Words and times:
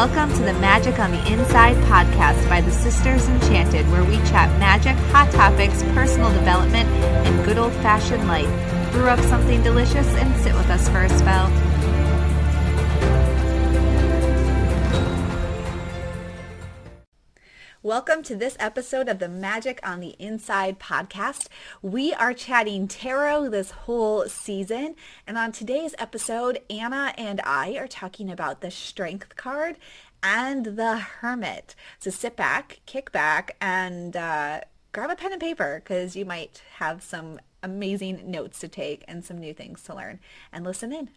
Welcome 0.00 0.32
to 0.38 0.42
the 0.44 0.54
Magic 0.54 0.98
on 0.98 1.10
the 1.10 1.30
Inside 1.30 1.76
podcast 1.84 2.48
by 2.48 2.62
the 2.62 2.70
Sisters 2.70 3.28
Enchanted, 3.28 3.86
where 3.90 4.02
we 4.02 4.16
chat 4.30 4.48
magic, 4.58 4.96
hot 5.12 5.30
topics, 5.30 5.82
personal 5.92 6.32
development, 6.32 6.88
and 6.88 7.44
good 7.44 7.58
old 7.58 7.74
fashioned 7.74 8.26
life. 8.26 8.48
Brew 8.92 9.10
up 9.10 9.20
something 9.20 9.62
delicious 9.62 10.06
and 10.14 10.34
sit 10.42 10.54
with 10.54 10.70
us 10.70 10.88
for 10.88 11.02
a 11.02 11.08
spell. 11.18 11.69
Welcome 17.90 18.22
to 18.22 18.36
this 18.36 18.56
episode 18.60 19.08
of 19.08 19.18
the 19.18 19.28
Magic 19.28 19.80
on 19.82 19.98
the 19.98 20.14
Inside 20.20 20.78
podcast. 20.78 21.48
We 21.82 22.14
are 22.14 22.32
chatting 22.32 22.86
tarot 22.86 23.48
this 23.48 23.72
whole 23.72 24.28
season. 24.28 24.94
And 25.26 25.36
on 25.36 25.50
today's 25.50 25.96
episode, 25.98 26.60
Anna 26.70 27.12
and 27.18 27.40
I 27.42 27.76
are 27.78 27.88
talking 27.88 28.30
about 28.30 28.60
the 28.60 28.70
Strength 28.70 29.34
card 29.34 29.74
and 30.22 30.66
the 30.76 30.98
Hermit. 30.98 31.74
So 31.98 32.12
sit 32.12 32.36
back, 32.36 32.78
kick 32.86 33.10
back, 33.10 33.56
and 33.60 34.16
uh, 34.16 34.60
grab 34.92 35.10
a 35.10 35.16
pen 35.16 35.32
and 35.32 35.40
paper 35.40 35.82
because 35.82 36.14
you 36.14 36.24
might 36.24 36.62
have 36.74 37.02
some 37.02 37.40
amazing 37.60 38.30
notes 38.30 38.60
to 38.60 38.68
take 38.68 39.04
and 39.08 39.24
some 39.24 39.38
new 39.38 39.52
things 39.52 39.82
to 39.82 39.96
learn. 39.96 40.20
And 40.52 40.64
listen 40.64 40.92
in. 40.92 41.10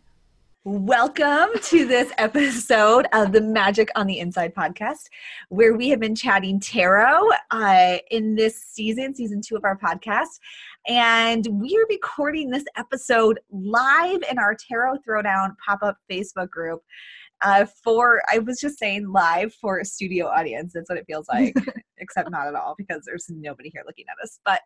Welcome 0.66 1.50
to 1.62 1.86
this 1.86 2.14
episode 2.18 3.06
of 3.12 3.34
the 3.34 3.42
Magic 3.42 3.90
on 3.98 4.08
the 4.08 4.20
Inside 4.20 4.56
podcast, 4.56 5.10
where 5.50 5.76
we 5.76 5.90
have 5.90 6.00
been 6.00 6.16
chatting 6.16 6.58
tarot 6.58 7.32
uh, 7.52 7.98
in 8.12 8.36
this 8.36 8.64
season, 8.64 9.14
season 9.14 9.42
two 9.42 9.58
of 9.58 9.66
our 9.66 9.78
podcast. 9.78 10.40
And 10.88 11.46
we 11.52 11.76
are 11.76 11.86
recording 11.90 12.50
this 12.50 12.64
episode 12.78 13.42
live 13.52 14.24
in 14.32 14.40
our 14.40 14.56
Tarot 14.56 15.00
Throwdown 15.06 15.54
pop 15.66 15.80
up 15.84 15.98
Facebook 16.10 16.50
group 16.50 16.82
uh, 17.44 17.66
for 17.84 18.22
I 18.32 18.40
was 18.40 18.60
just 18.60 18.80
saying 18.80 19.12
live 19.12 19.54
for 19.56 19.80
a 19.80 19.86
studio 19.86 20.28
audience. 20.28 20.72
That's 20.74 20.90
what 20.90 20.98
it 20.98 21.06
feels 21.08 21.28
like, 21.34 21.56
except 21.98 22.32
not 22.32 22.48
at 22.48 22.56
all 22.56 22.76
because 22.78 23.04
there's 23.06 23.26
nobody 23.30 23.70
here 23.74 23.84
looking 23.86 24.06
at 24.10 24.24
us, 24.24 24.40
but 24.46 24.62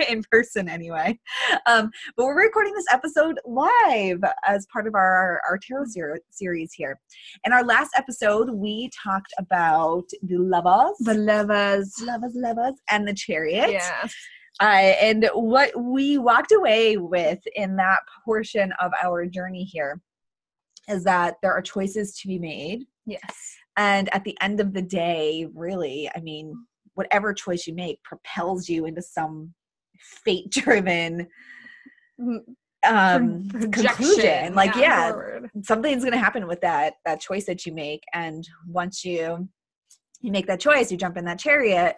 in 0.08 0.22
person 0.30 0.68
anyway. 0.68 1.18
Um, 1.66 1.90
but 2.16 2.24
we're 2.26 2.42
recording 2.42 2.74
this 2.74 2.86
episode 2.92 3.38
live 3.44 4.20
as 4.46 4.66
part 4.72 4.86
of 4.86 4.94
our 4.94 5.40
our 5.48 5.58
tarot 5.58 5.86
ser- 5.88 6.20
series 6.30 6.72
here. 6.72 6.98
In 7.44 7.52
our 7.52 7.64
last 7.64 7.90
episode, 7.96 8.50
we 8.50 8.90
talked 9.02 9.32
about 9.38 10.04
the 10.22 10.38
lovers, 10.38 10.96
The 11.00 11.14
lovers. 11.14 11.94
lovers, 12.02 12.32
lovers, 12.34 12.74
and 12.90 13.06
the 13.06 13.14
chariot. 13.14 13.70
Yes. 13.70 14.14
Uh, 14.60 14.64
and 14.64 15.30
what 15.32 15.70
we 15.80 16.18
walked 16.18 16.52
away 16.52 16.96
with 16.98 17.38
in 17.56 17.74
that 17.76 18.00
portion 18.24 18.70
of 18.80 18.92
our 19.02 19.24
journey 19.24 19.64
here 19.64 19.98
is 20.88 21.04
that 21.04 21.36
there 21.42 21.52
are 21.52 21.62
choices 21.62 22.18
to 22.18 22.28
be 22.28 22.38
made. 22.38 22.84
Yes. 23.06 23.56
And 23.76 24.12
at 24.14 24.24
the 24.24 24.36
end 24.40 24.60
of 24.60 24.72
the 24.72 24.82
day, 24.82 25.46
really, 25.54 26.10
I 26.14 26.20
mean, 26.20 26.54
whatever 26.94 27.32
choice 27.32 27.66
you 27.66 27.74
make 27.74 28.02
propels 28.02 28.68
you 28.68 28.86
into 28.86 29.02
some 29.02 29.54
fate 30.24 30.50
driven 30.50 31.26
um 32.84 33.48
conclusion 33.48 34.54
like 34.54 34.74
yeah, 34.74 35.10
forward. 35.10 35.50
something's 35.62 36.02
going 36.02 36.12
to 36.12 36.18
happen 36.18 36.48
with 36.48 36.60
that 36.60 36.94
that 37.04 37.20
choice 37.20 37.46
that 37.46 37.64
you 37.64 37.72
make 37.72 38.02
and 38.12 38.48
once 38.66 39.04
you 39.04 39.48
you 40.20 40.32
make 40.32 40.46
that 40.46 40.58
choice 40.58 40.90
you 40.90 40.98
jump 40.98 41.16
in 41.16 41.24
that 41.24 41.38
chariot 41.38 41.94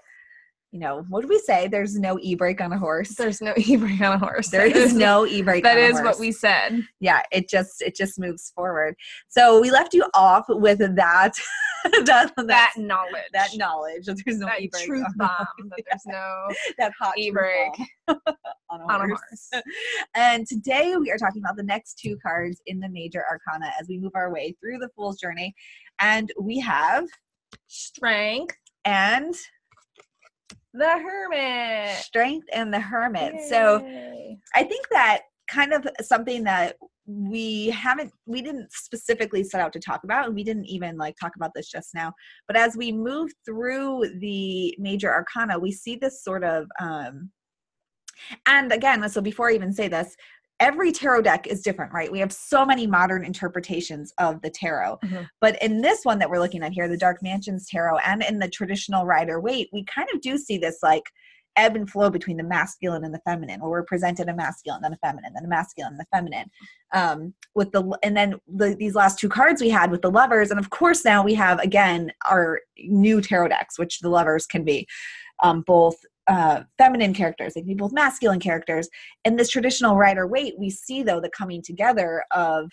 you 0.74 0.80
know 0.80 1.04
what 1.08 1.22
do 1.22 1.28
we 1.28 1.38
say 1.38 1.68
there's 1.68 1.94
no 1.96 2.18
e-brake 2.20 2.60
on 2.60 2.72
a 2.72 2.78
horse 2.78 3.10
There's 3.10 3.40
no 3.40 3.54
e-brake 3.56 4.00
on 4.00 4.14
a 4.14 4.18
horse. 4.18 4.48
There 4.50 4.66
is 4.66 4.92
no 4.92 5.24
e-brake 5.24 5.62
That 5.62 5.78
on 5.78 5.84
a 5.84 5.92
horse. 5.92 6.04
what 6.04 6.18
we 6.18 6.32
said. 6.32 6.82
yeah 6.98 7.22
it 7.30 7.48
just 7.48 7.80
it 7.80 7.94
just 7.94 8.18
moves 8.18 8.50
forward 8.56 8.96
so 9.28 9.60
we 9.60 9.70
left 9.70 9.94
you 9.94 10.04
off 10.14 10.46
with 10.48 10.78
that 10.80 10.96
that 11.84 12.02
that, 12.04 12.32
That 12.36 12.72
knowledge. 12.76 13.22
that 13.32 13.50
knowledge 13.54 14.06
that 14.06 14.20
there's 14.26 14.40
no 14.40 14.48
e-brake 14.58 14.84
truth 14.84 15.04
on, 15.06 15.16
bomb. 15.16 15.46
That 15.70 15.82
there's 15.88 16.06
no 16.06 16.48
that 16.78 16.92
hot 17.00 17.16
e-brake 17.18 17.78
on 18.08 18.16
a 18.80 18.84
on 18.92 19.00
a 19.02 19.06
horse. 19.06 19.50
and 20.16 20.44
today 20.44 20.96
we 20.98 21.08
are 21.12 21.18
talking 21.18 21.40
about 21.40 21.56
the 21.56 21.62
next 21.62 22.00
two 22.00 22.16
cards 22.20 22.60
in 22.66 22.80
the 22.80 22.88
major 22.88 23.24
arcana 23.30 23.70
as 23.80 23.86
we 23.88 23.96
move 23.98 24.12
our 24.16 24.32
way 24.32 24.56
through 24.60 24.78
the 24.78 24.88
fool's 24.96 25.20
journey 25.20 25.54
and 26.00 26.32
we 26.40 26.58
have 26.58 27.06
Strength. 27.68 28.56
and 28.84 29.34
The 30.74 30.90
hermit. 30.90 31.96
strength 31.98 32.48
and 32.52 32.74
the 32.74 32.80
hermit 32.80 33.34
so 33.48 33.76
I 34.54 34.64
think 34.64 34.88
that 34.90 35.22
kind 35.48 35.72
of 35.72 35.86
something 36.02 36.44
that 36.44 36.76
we 37.06 37.68
haven't 37.68 38.12
we 38.26 38.40
didn't 38.40 38.72
specifically 38.72 39.44
set 39.44 39.60
out 39.60 39.72
to 39.74 39.78
talk 39.78 40.04
about 40.04 40.26
and 40.26 40.34
we 40.34 40.42
didn't 40.42 40.64
even 40.66 40.96
like 40.96 41.14
talk 41.20 41.32
about 41.36 41.50
this 41.54 41.70
just 41.70 41.94
now 41.94 42.12
but 42.48 42.56
as 42.56 42.76
we 42.76 42.90
move 42.90 43.30
through 43.44 44.04
the 44.20 44.74
major 44.78 45.12
arcana 45.12 45.58
we 45.58 45.70
see 45.70 45.96
this 45.96 46.24
sort 46.24 46.42
of 46.42 46.66
um 46.80 47.30
and 48.46 48.72
again 48.72 49.06
so 49.10 49.20
before 49.20 49.50
i 49.50 49.54
even 49.54 49.72
say 49.72 49.86
this 49.86 50.16
every 50.60 50.92
tarot 50.92 51.22
deck 51.22 51.46
is 51.46 51.62
different 51.62 51.92
right? 51.92 52.10
We 52.12 52.20
have 52.20 52.32
so 52.32 52.64
many 52.64 52.86
modern 52.86 53.24
interpretations 53.24 54.12
of 54.18 54.40
the 54.42 54.50
tarot. 54.50 54.98
Mhm. 55.04 55.28
but 55.40 55.60
in 55.62 55.80
this 55.80 56.04
one 56.04 56.18
that 56.18 56.30
we're 56.30 56.38
looking 56.38 56.62
at 56.62 56.72
here 56.72 56.88
the 56.88 56.96
dark 56.96 57.22
mansions 57.22 57.66
tarot 57.68 57.98
and 57.98 58.22
in 58.22 58.38
the 58.38 58.48
traditional 58.48 59.04
rider 59.04 59.40
waite 59.40 59.68
we 59.72 59.84
kind 59.84 60.08
of 60.14 60.20
do 60.20 60.38
see 60.38 60.58
this 60.58 60.78
like 60.82 61.02
ebb 61.56 61.76
and 61.76 61.88
flow 61.88 62.10
between 62.10 62.36
the 62.36 62.42
masculine 62.42 63.04
and 63.04 63.14
the 63.14 63.20
feminine 63.24 63.60
where 63.60 63.70
we're 63.70 63.84
presented 63.84 64.28
a 64.28 64.34
masculine 64.34 64.80
then 64.82 64.92
a 64.92 64.96
feminine 65.06 65.32
then 65.34 65.44
a 65.44 65.48
masculine 65.48 65.92
and 65.92 66.00
the 66.00 66.06
feminine. 66.12 66.50
Um 66.92 67.34
with 67.54 67.70
the 67.72 67.96
and 68.02 68.16
then 68.16 68.36
the, 68.48 68.74
these 68.74 68.94
last 68.94 69.18
two 69.18 69.28
cards 69.28 69.60
we 69.60 69.70
had 69.70 69.90
with 69.90 70.02
the 70.02 70.10
lovers 70.10 70.50
and 70.50 70.58
of 70.60 70.70
course 70.70 71.04
now 71.04 71.22
we 71.22 71.34
have 71.34 71.58
again 71.60 72.12
our 72.28 72.60
new 72.78 73.20
tarot 73.20 73.48
decks 73.48 73.78
which 73.78 74.00
the 74.00 74.08
lovers 74.08 74.46
can 74.46 74.64
be 74.64 74.86
um 75.42 75.62
both 75.66 75.96
uh 76.26 76.62
feminine 76.78 77.12
characters 77.12 77.54
they 77.54 77.60
can 77.60 77.68
be 77.68 77.74
both 77.74 77.92
masculine 77.92 78.40
characters 78.40 78.88
in 79.24 79.36
this 79.36 79.50
traditional 79.50 79.96
rider 79.96 80.26
waite 80.26 80.54
we 80.58 80.70
see 80.70 81.02
though 81.02 81.20
the 81.20 81.30
coming 81.30 81.62
together 81.62 82.24
of 82.32 82.70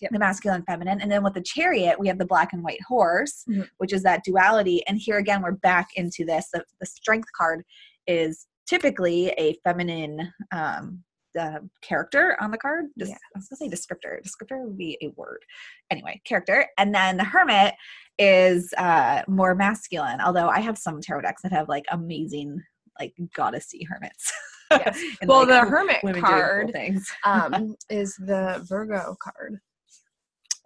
Yep. 0.00 0.10
the 0.12 0.18
masculine 0.18 0.56
and 0.56 0.66
feminine 0.66 1.00
and 1.00 1.10
then 1.10 1.22
with 1.22 1.34
the 1.34 1.40
chariot 1.42 2.00
we 2.00 2.08
have 2.08 2.18
the 2.18 2.24
black 2.26 2.52
and 2.52 2.64
white 2.64 2.82
horse 2.82 3.44
Mhm. 3.48 3.68
which 3.78 3.92
is 3.92 4.02
that 4.02 4.24
duality 4.24 4.82
and 4.88 4.98
here 4.98 5.18
again 5.18 5.40
we're 5.42 5.52
back 5.52 5.88
into 5.94 6.24
this 6.24 6.48
the, 6.52 6.64
the 6.80 6.86
strength 6.86 7.28
card 7.36 7.62
is 8.08 8.46
typically 8.68 9.28
a 9.38 9.54
feminine 9.64 10.32
um 10.52 11.04
the 11.38 11.68
character 11.82 12.36
on 12.40 12.50
the 12.50 12.58
card? 12.58 12.86
Yeah. 12.96 13.06
i 13.06 13.38
was 13.38 13.48
gonna 13.48 13.58
say 13.58 13.68
descriptor. 13.68 14.18
Descriptor 14.22 14.64
would 14.64 14.76
be 14.76 14.98
a 15.02 15.08
word. 15.16 15.44
Anyway 15.90 16.20
character. 16.24 16.66
And 16.78 16.94
then 16.94 17.16
the 17.16 17.24
hermit 17.24 17.74
is 18.18 18.72
uh 18.76 19.22
more 19.28 19.54
masculine 19.54 20.20
although 20.20 20.48
i 20.48 20.58
have 20.58 20.76
some 20.76 21.00
tarot 21.00 21.20
decks 21.20 21.40
that 21.42 21.52
have 21.52 21.68
like 21.68 21.84
amazing 21.92 22.60
like 22.98 23.14
goddessy 23.36 23.86
hermits. 23.88 24.32
Yes. 24.70 25.00
Well, 25.26 25.40
like, 25.40 25.48
the 25.48 25.60
hermit 25.60 25.96
cool 26.02 26.20
card 26.20 26.72
things. 26.72 27.10
um, 27.24 27.74
is 27.88 28.14
the 28.16 28.62
Virgo 28.68 29.16
card, 29.22 29.58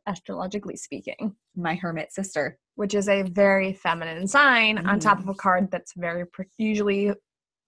astrologically 0.06 0.76
speaking, 0.76 1.36
my 1.54 1.74
hermit 1.76 2.12
sister. 2.12 2.58
Which 2.74 2.94
is 2.94 3.08
a 3.08 3.22
very 3.22 3.74
feminine 3.74 4.26
sign 4.26 4.86
on 4.86 4.98
top 4.98 5.18
of 5.18 5.28
a 5.28 5.34
card 5.34 5.70
that's 5.70 5.92
very 5.94 6.24
usually 6.56 7.12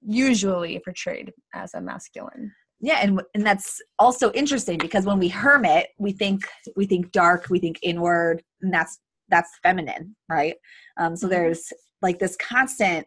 usually 0.00 0.80
portrayed 0.80 1.32
as 1.54 1.74
a 1.74 1.80
masculine. 1.80 2.52
Yeah 2.84 2.98
and 3.02 3.20
and 3.34 3.44
that's 3.46 3.80
also 3.98 4.30
interesting 4.32 4.78
because 4.78 5.04
when 5.06 5.18
we 5.18 5.28
hermit 5.28 5.88
we 5.98 6.12
think 6.12 6.42
we 6.76 6.84
think 6.86 7.10
dark 7.12 7.46
we 7.50 7.58
think 7.58 7.78
inward 7.82 8.42
and 8.62 8.72
that's 8.72 9.00
that's 9.28 9.58
feminine 9.62 10.14
right 10.28 10.56
um 10.98 11.16
so 11.16 11.26
Mhm. 11.26 11.30
there's 11.30 11.72
like 12.02 12.18
this 12.18 12.36
constant 12.36 13.06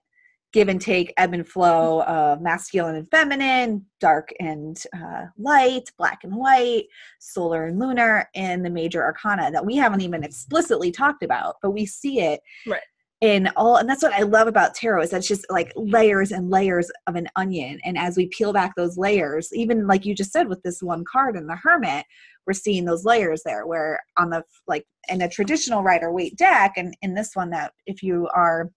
give 0.54 0.70
and 0.70 0.82
take 0.82 1.14
ebb 1.18 1.34
and 1.34 1.48
flow 1.48 2.02
of 2.04 2.42
masculine 2.42 2.96
and 2.96 3.10
feminine 3.12 3.86
dark 4.00 4.30
and 4.40 4.84
uh, 5.00 5.26
light 5.38 5.92
black 5.98 6.24
and 6.24 6.34
white 6.36 6.86
solar 7.20 7.66
and 7.66 7.78
lunar 7.78 8.28
and 8.34 8.66
the 8.66 8.70
major 8.70 9.04
arcana 9.04 9.52
that 9.52 9.66
we 9.66 9.76
haven't 9.76 10.02
even 10.02 10.24
explicitly 10.24 10.90
talked 10.92 11.22
about 11.22 11.58
but 11.62 11.72
we 11.72 11.86
see 11.86 12.22
it 12.22 12.40
Right. 12.66 12.82
In 13.22 13.50
all 13.56 13.78
and 13.78 13.90
that's 13.90 14.04
what 14.04 14.14
i 14.14 14.22
love 14.22 14.48
about 14.48 14.76
tarot 14.76 15.02
is 15.02 15.10
that 15.10 15.18
it's 15.18 15.28
just 15.28 15.44
like 15.50 15.74
layers 15.76 16.32
and 16.32 16.52
layers 16.52 16.92
of 17.08 17.16
an 17.16 17.28
onion. 17.36 17.80
And 17.84 17.98
as 17.98 18.16
we 18.16 18.28
peel 18.28 18.54
back 18.54 18.76
those 18.76 18.96
layers 18.96 19.50
even 19.54 19.88
like 19.88 20.06
you 20.06 20.14
just 20.14 20.32
said 20.32 20.48
with 20.48 20.62
this 20.62 20.84
one 20.84 21.04
card 21.12 21.36
and 21.36 21.50
the 21.50 21.56
hermit 21.56 22.06
we're 22.46 22.54
seeing 22.54 22.86
those 22.86 23.06
layers 23.06 23.42
there 23.44 23.66
where 23.66 24.00
on 24.18 24.30
the 24.30 24.44
like 24.68 24.86
in 25.10 25.22
a 25.22 25.30
traditional 25.30 25.82
rider 25.82 26.12
waite 26.12 26.38
deck 26.38 26.74
and 26.78 26.96
in 27.02 27.16
this 27.16 27.32
one 27.34 27.50
that 27.50 27.74
if 27.88 28.04
you 28.04 28.28
are 28.36 28.70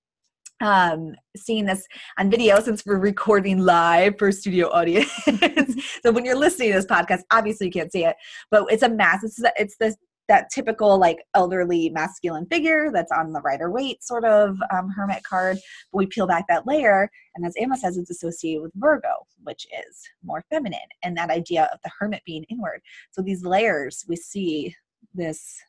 um 0.63 1.15
seeing 1.37 1.67
this 1.67 1.87
on 2.19 2.31
video 2.31 2.61
since 2.61 2.85
we're 2.87 2.99
recording 2.99 3.59
live 3.59 4.19
for 4.19 4.33
studio 4.33 4.69
audience. 4.69 5.11
So 6.03 6.13
when 6.13 6.25
you're 6.25 6.37
listening 6.37 6.69
to 6.69 6.77
this 6.77 6.87
podcast 6.87 7.21
obviously 7.31 7.67
you 7.67 7.73
can't 7.73 7.93
see 7.93 8.07
it 8.07 8.17
but 8.51 8.65
it's 8.71 8.83
a 8.83 8.89
mass 8.89 9.23
it's 9.23 9.39
it's 9.59 9.77
this 9.79 9.97
that 10.31 10.49
typical 10.49 10.97
like 10.97 11.25
elderly 11.35 11.91
masculine 11.91 12.47
figure 12.47 12.93
that's 12.93 13.11
on 13.11 13.33
the 13.33 13.41
rider 13.41 13.69
waite 13.69 14.03
sort 14.03 14.25
of 14.25 14.57
um, 14.73 14.89
hermit 14.89 15.23
card 15.25 15.59
but 15.93 15.99
we 15.99 16.07
peel 16.07 16.27
back 16.27 16.47
that 16.49 16.67
layer 16.69 17.11
and 17.35 17.45
as 17.45 17.53
anna 17.61 17.77
says 17.77 17.99
it's 17.99 18.11
associated 18.11 18.63
with 18.63 18.71
virgo 18.77 19.27
which 19.43 19.67
is 19.89 20.01
more 20.23 20.45
feminine 20.49 20.79
and 21.03 21.17
that 21.17 21.31
idea 21.31 21.69
of 21.73 21.81
the 21.83 21.91
hermit 21.99 22.23
being 22.25 22.45
inward 22.45 22.81
so 23.11 23.21
these 23.21 23.45
layers 23.45 24.05
we 24.09 24.15
see 24.15 24.75
this 25.15 25.61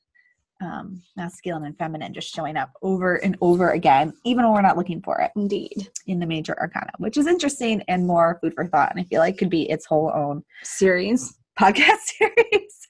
um, 0.62 1.02
masculine 1.18 1.66
and 1.66 1.78
feminine 1.78 2.14
just 2.14 2.32
showing 2.32 2.56
up 2.56 2.72
over 2.84 3.16
and 3.16 3.36
over 3.42 3.72
again, 3.72 4.14
even 4.26 4.46
when 4.46 4.54
we're 4.54 4.62
not 4.62 4.78
looking 4.78 5.02
for 5.02 5.20
it. 5.20 5.32
Indeed. 5.36 5.90
In 6.06 6.20
the 6.20 6.28
major 6.28 6.56
arcana, 6.60 6.92
which 7.00 7.18
is 7.18 7.26
interesting 7.26 7.82
and 7.88 8.06
more 8.06 8.38
food 8.42 8.54
for 8.54 8.68
thought. 8.68 8.92
And 8.92 9.00
I 9.00 9.04
feel 9.06 9.22
like 9.22 9.40
could 9.40 9.50
be 9.50 9.68
its 9.72 9.88
whole 9.88 10.12
own 10.14 10.44
series, 10.62 11.36
podcast 11.60 12.00
series. 12.18 12.88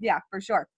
yeah, 0.00 0.18
for 0.30 0.40
sure. 0.40 0.68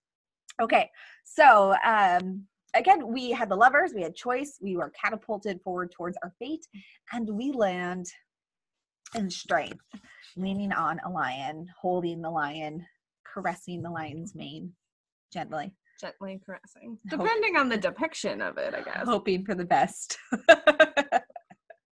Okay. 0.62 0.88
So, 1.24 1.74
um, 1.84 2.44
again, 2.74 3.12
we 3.12 3.30
had 3.30 3.48
the 3.48 3.56
lovers, 3.56 3.92
we 3.94 4.02
had 4.02 4.14
choice, 4.14 4.58
we 4.60 4.76
were 4.76 4.92
catapulted 5.02 5.60
forward 5.62 5.90
towards 5.92 6.16
our 6.22 6.32
fate, 6.38 6.66
and 7.12 7.28
we 7.28 7.52
land 7.52 8.06
in 9.14 9.30
strength, 9.30 9.84
leaning 10.36 10.72
on 10.72 11.00
a 11.06 11.10
lion, 11.10 11.66
holding 11.80 12.20
the 12.20 12.30
lion, 12.30 12.84
caressing 13.26 13.82
the 13.82 13.90
lion's 13.90 14.34
mane 14.34 14.72
gently. 15.32 15.72
Gently 16.00 16.40
caressing. 16.44 16.98
Depending 17.08 17.56
on 17.56 17.68
the 17.68 17.76
depiction 17.76 18.40
of 18.40 18.58
it, 18.58 18.74
I 18.74 18.82
guess. 18.82 19.06
Hoping 19.06 19.44
for 19.44 19.54
the 19.54 19.64
best. 19.64 20.18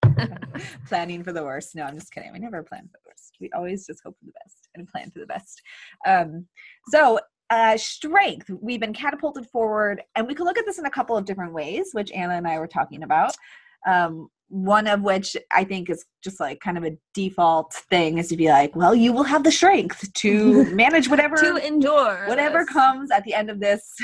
Planning 0.88 1.24
for 1.24 1.32
the 1.32 1.42
worst. 1.42 1.74
No, 1.74 1.84
I'm 1.84 1.98
just 1.98 2.12
kidding. 2.12 2.32
We 2.32 2.38
never 2.38 2.62
plan 2.62 2.82
for 2.82 2.98
the 3.04 3.10
worst. 3.10 3.36
We 3.40 3.50
always 3.54 3.86
just 3.86 4.00
hope 4.04 4.16
for 4.18 4.26
the 4.26 4.32
best 4.44 4.67
and 4.78 4.88
plan 4.88 5.10
for 5.10 5.18
the 5.18 5.26
best. 5.26 5.60
Um, 6.06 6.46
so 6.88 7.18
uh, 7.50 7.76
strength. 7.76 8.50
We've 8.60 8.80
been 8.80 8.92
catapulted 8.92 9.46
forward, 9.46 10.02
and 10.14 10.26
we 10.26 10.34
can 10.34 10.44
look 10.44 10.58
at 10.58 10.66
this 10.66 10.78
in 10.78 10.86
a 10.86 10.90
couple 10.90 11.16
of 11.16 11.24
different 11.24 11.54
ways, 11.54 11.90
which 11.92 12.12
Anna 12.12 12.34
and 12.34 12.46
I 12.46 12.58
were 12.58 12.66
talking 12.66 13.02
about. 13.02 13.34
Um, 13.86 14.28
one 14.50 14.86
of 14.86 15.02
which 15.02 15.36
I 15.52 15.64
think 15.64 15.90
is 15.90 16.04
just 16.24 16.40
like 16.40 16.60
kind 16.60 16.78
of 16.78 16.84
a 16.84 16.96
default 17.14 17.74
thing 17.90 18.18
is 18.18 18.28
to 18.28 18.36
be 18.36 18.48
like, 18.48 18.74
well, 18.74 18.94
you 18.94 19.12
will 19.12 19.24
have 19.24 19.44
the 19.44 19.52
strength 19.52 20.10
to 20.14 20.64
manage 20.74 21.08
whatever 21.08 21.36
to 21.36 21.56
endure 21.56 22.24
whatever 22.26 22.60
this. 22.60 22.70
comes 22.70 23.10
at 23.10 23.24
the 23.24 23.34
end 23.34 23.50
of 23.50 23.60
this 23.60 23.94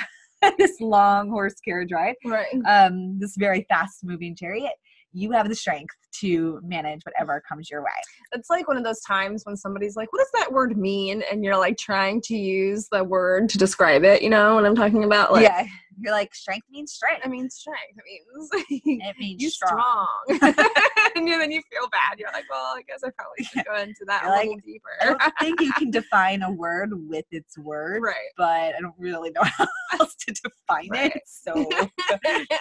this 0.59 0.81
long 0.81 1.31
horse 1.31 1.55
carriage 1.65 1.93
ride. 1.93 2.17
Right. 2.25 2.47
Um, 2.67 3.19
this 3.19 3.37
very 3.37 3.65
fast 3.69 4.05
moving 4.05 4.37
chariot 4.37 4.75
you 5.15 5.31
have 5.31 5.49
the 5.49 5.55
strength 5.55 5.95
to 6.21 6.61
manage 6.63 7.03
whatever 7.05 7.43
comes 7.49 7.71
your 7.71 7.83
way. 7.83 7.91
It's 8.33 8.51
like 8.51 8.69
one 8.69 8.77
of 8.77 8.85
those 8.85 9.01
times 9.01 9.45
when 9.45 9.57
somebody's 9.57 9.97
like, 9.97 10.13
What 10.13 10.19
does 10.19 10.31
that 10.41 10.53
word 10.53 10.77
mean? 10.77 11.23
And 11.31 11.45
you're 11.45 11.57
like 11.57 11.79
trying 11.79 12.21
to 12.23 12.37
use 12.37 12.89
the 12.91 13.03
word 13.03 13.49
to 13.51 13.59
describe 13.59 14.05
it, 14.05 14.23
you 14.23 14.31
know, 14.31 14.57
what 14.57 14.67
I'm 14.67 14.75
talking 14.75 15.05
about? 15.05 15.33
Like, 15.33 15.45
yeah. 15.45 15.67
You're 16.01 16.13
like, 16.13 16.35
strength 16.35 16.67
means 16.71 16.93
strength. 16.93 17.25
It 17.25 17.29
means 17.29 17.55
strength. 17.55 17.97
It 17.97 18.51
means 18.69 19.01
it 19.01 19.17
means 19.19 19.43
you 19.43 19.51
strong. 19.51 20.11
strong. 20.35 20.55
and 21.15 21.29
then 21.29 21.51
you 21.51 21.63
feel 21.71 21.89
bad. 21.89 22.19
You're 22.19 22.33
like, 22.33 22.45
well, 22.51 22.75
I 22.77 22.83
guess 22.87 23.01
I 23.05 23.11
probably 23.11 23.45
should 23.45 23.65
go 23.65 23.77
into 23.77 24.05
that 24.07 24.23
You're 24.23 24.35
a 24.35 24.39
little 24.39 24.57
deeper. 24.65 24.89
I 25.01 25.05
don't 25.07 25.35
think 25.41 25.61
you 25.61 25.73
can 25.73 25.91
define 25.93 26.43
a 26.43 26.51
word 26.51 26.91
with 27.09 27.27
its 27.31 27.57
word, 27.59 28.03
right? 28.03 28.31
But 28.37 28.75
I 28.75 28.81
don't 28.81 28.95
really 28.99 29.31
know 29.31 29.43
how 29.45 29.67
else 29.99 30.15
to 30.15 30.35
define 30.35 30.89
right. 30.91 31.15
it. 31.15 31.23
So 31.27 31.53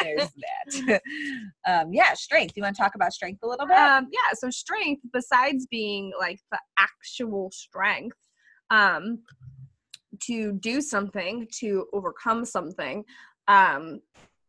there's 0.02 0.30
that. 0.30 1.02
Um, 1.68 1.94
yeah, 1.94 2.14
strength. 2.14 2.54
You 2.56 2.64
want 2.64 2.76
to 2.76 2.82
talk 2.82 2.96
about 2.96 3.14
strength 3.14 3.42
a 3.44 3.48
little 3.48 3.68
bit? 3.68 3.78
Um, 3.78 4.08
yeah. 4.12 4.34
So 4.34 4.50
strength, 4.50 5.04
besides 5.12 5.68
being 5.68 6.12
like 6.20 6.40
the 6.52 6.60
actual 6.78 7.52
strength, 7.52 8.18
um, 8.70 9.20
to 10.22 10.54
do 10.54 10.80
something 10.82 11.48
to 11.52 11.88
overcome 11.92 12.46
something 12.46 13.04
um 13.48 14.00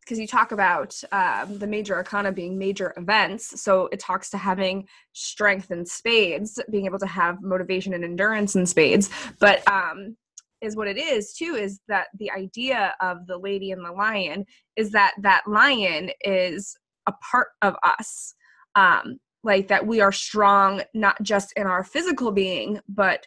because 0.05 0.19
you 0.19 0.27
talk 0.27 0.53
about 0.53 1.01
um, 1.12 1.59
the 1.59 1.67
major 1.67 1.95
arcana 1.95 2.31
being 2.31 2.59
major 2.59 2.93
events 2.97 3.61
so 3.61 3.89
it 3.93 3.99
talks 3.99 4.31
to 4.31 4.37
having 4.37 4.87
strength 5.12 5.71
in 5.71 5.85
spades 5.87 6.61
being 6.71 6.87
able 6.87 6.99
to 6.99 7.06
have 7.06 7.43
motivation 7.43 7.95
and 7.95 8.05
endurance 8.05 8.55
in 8.55 8.67
spades. 8.67 9.11
But 9.41 9.67
um 9.71 10.17
is 10.61 10.77
what 10.77 10.89
it 10.89 10.97
is 10.97 11.35
too 11.35 11.55
is 11.55 11.81
that 11.89 12.06
the 12.19 12.31
idea 12.31 12.95
of 13.01 13.27
the 13.27 13.37
lady 13.37 13.71
and 13.71 13.85
the 13.85 13.93
lion 13.93 14.47
is 14.77 14.91
that 14.93 15.12
that 15.19 15.43
lion 15.47 16.11
is 16.23 16.77
a 17.06 17.12
part 17.12 17.49
of 17.62 17.77
us 17.83 18.35
um 18.75 19.19
like 19.43 19.69
that 19.69 19.87
we 19.87 20.01
are 20.01 20.12
strong 20.12 20.83
not 20.95 21.21
just 21.23 21.53
in 21.56 21.67
our 21.67 21.85
physical 21.85 22.33
being 22.33 22.81
but 22.89 23.27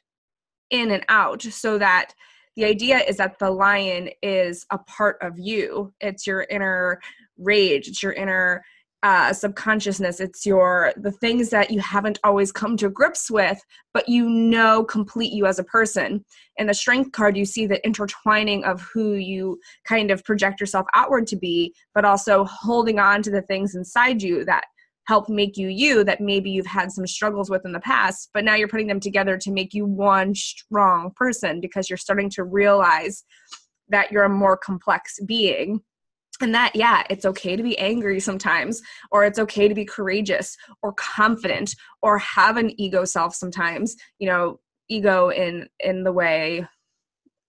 in 0.72 0.92
and 0.92 1.06
out 1.10 1.42
so 1.42 1.78
that 1.78 2.14
the 2.58 2.66
idea 2.66 2.98
is 2.98 3.18
that 3.18 3.38
the 3.38 3.52
lion 3.52 4.10
is 4.24 4.66
a 4.72 4.80
part 4.80 5.18
of 5.22 5.38
you. 5.38 5.94
It's 6.02 6.26
your 6.26 6.48
inner 6.50 7.00
rage. 7.38 7.88
It's 7.88 8.02
your 8.02 8.14
inner 8.14 8.64
uh, 9.04 9.32
subconsciousness. 9.32 10.20
It's 10.20 10.44
your 10.44 10.92
the 10.98 11.12
things 11.12 11.52
that 11.52 11.70
you 11.70 11.80
haven't 11.80 12.18
always 12.24 12.52
come 12.52 12.76
to 12.78 12.90
grips 12.90 13.30
with 13.30 13.62
but 13.94 14.10
you 14.10 14.28
know 14.28 14.84
complete 14.84 15.32
you 15.32 15.46
as 15.46 15.60
a 15.60 15.64
person. 15.64 16.26
In 16.58 16.66
the 16.66 16.74
strength 16.74 17.12
card 17.12 17.38
you 17.38 17.46
see 17.46 17.68
the 17.68 17.84
intertwining 17.86 18.66
of 18.66 18.82
who 18.92 19.14
you 19.14 19.60
kind 19.88 20.10
of 20.10 20.24
project 20.24 20.60
yourself 20.60 20.88
outward 20.96 21.28
to 21.28 21.36
be 21.36 21.76
but 21.94 22.06
also 22.06 22.44
holding 22.46 22.98
on 22.98 23.22
to 23.22 23.30
the 23.30 23.44
things 23.44 23.76
inside 23.76 24.24
you 24.24 24.44
that 24.46 24.66
help 25.08 25.30
make 25.30 25.58
you 25.58 25.70
you 25.70 26.04
that 26.04 26.22
maybe 26.22 26.50
you've 26.50 26.66
had 26.66 26.92
some 26.92 27.08
struggles 27.08 27.50
with 27.50 27.66
in 27.66 27.72
the 27.72 27.80
past, 27.80 28.30
but 28.34 28.44
now 28.44 28.56
you're 28.56 28.68
putting 28.68 28.88
them 28.88 29.00
together 29.00 29.38
to 29.38 29.52
make 29.52 29.74
you 29.74 29.86
one 29.86 30.36
strong 30.36 31.12
person 31.16 31.62
because 31.62 31.90
you're 31.90 31.98
starting 31.98 32.30
to 32.30 32.44
realize 32.44 33.24
that 33.90 34.12
you're 34.12 34.26
a 34.26 34.30
more 34.30 34.58
complex 34.58 35.20
being. 35.26 35.82
And 36.42 36.54
that, 36.54 36.76
yeah, 36.76 37.04
it's 37.10 37.26
okay 37.26 37.56
to 37.56 37.64
be 37.64 37.80
angry 37.80 38.20
sometimes, 38.20 38.82
or 39.12 39.24
it's 39.24 39.40
okay 39.40 39.68
to 39.68 39.74
be 39.74 39.86
courageous 39.86 40.56
or 40.84 40.94
confident 40.94 41.74
or 42.02 42.20
have 42.20 42.58
an 42.58 42.80
ego 42.80 43.06
self 43.06 43.34
sometimes, 43.34 43.96
you 44.20 44.28
know, 44.28 44.60
ego 44.90 45.30
in 45.30 45.68
in 45.80 46.04
the 46.04 46.12
way 46.12 46.66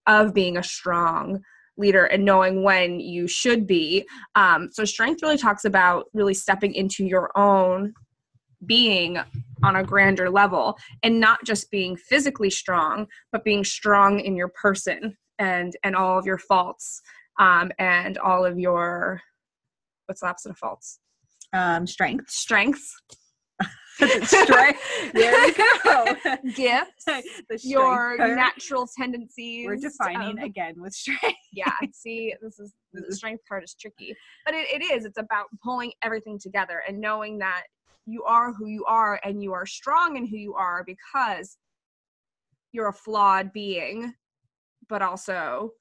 of 0.07 0.33
being 0.33 0.57
a 0.57 0.63
strong 0.63 1.43
leader 1.79 2.05
and 2.05 2.25
knowing 2.25 2.63
when 2.63 3.01
you 3.01 3.27
should 3.27 3.67
be. 3.67 4.07
Um, 4.35 4.69
so, 4.73 4.85
strength 4.85 5.23
really 5.23 5.39
talks 5.39 5.65
about 5.65 6.07
really 6.13 6.35
stepping 6.35 6.75
into 6.75 7.05
your 7.05 7.31
own 7.37 7.95
being 8.67 9.19
on 9.63 9.77
a 9.77 9.85
grander 9.85 10.29
level 10.29 10.77
and 11.03 11.21
not 11.21 11.45
just 11.45 11.71
being 11.71 11.97
physically 11.97 12.51
strong, 12.51 13.07
but 13.31 13.45
being 13.45 13.65
strong 13.65 14.21
in 14.21 14.37
your 14.37 14.49
person 14.49 15.17
and 15.39 15.77
and 15.85 15.95
all 15.95 16.19
of 16.19 16.27
your 16.27 16.39
faults 16.39 17.01
um, 17.39 17.71
and 17.79 18.19
all 18.19 18.45
of 18.45 18.59
your 18.59 19.21
what's 20.07 20.21
the 20.21 20.27
opposite 20.27 20.51
of 20.51 20.59
faults? 20.59 20.99
Um, 21.53 21.87
strength. 21.87 22.31
Strengths. 22.31 23.01
Strength. 23.99 24.81
there 25.13 25.47
we 25.47 25.55
go. 25.55 26.17
Gifts. 26.55 27.65
your 27.65 28.17
natural 28.19 28.89
tendencies. 28.97 29.67
We're 29.67 29.77
defining 29.77 30.39
um, 30.39 30.45
again 30.45 30.75
with 30.79 30.95
strength. 30.95 31.39
yeah. 31.53 31.73
See, 31.93 32.35
this 32.41 32.59
is 32.59 32.75
the 32.93 33.15
strength 33.15 33.43
card 33.49 33.65
is 33.65 33.75
tricky, 33.75 34.17
but 34.45 34.55
it, 34.55 34.67
it 34.73 34.93
is. 34.93 35.05
It's 35.05 35.19
about 35.19 35.47
pulling 35.63 35.93
everything 36.03 36.39
together 36.39 36.83
and 36.87 37.01
knowing 37.01 37.39
that 37.39 37.65
you 38.07 38.23
are 38.25 38.53
who 38.53 38.67
you 38.67 38.85
are 38.87 39.21
and 39.25 39.43
you 39.43 39.53
are 39.53 39.67
strong 39.67 40.17
in 40.17 40.27
who 40.27 40.37
you 40.37 40.55
are 40.55 40.85
because 40.85 41.59
you're 42.73 42.89
a 42.89 42.93
flawed 42.93 43.53
being, 43.53 44.15
but 44.89 45.03
also 45.03 45.73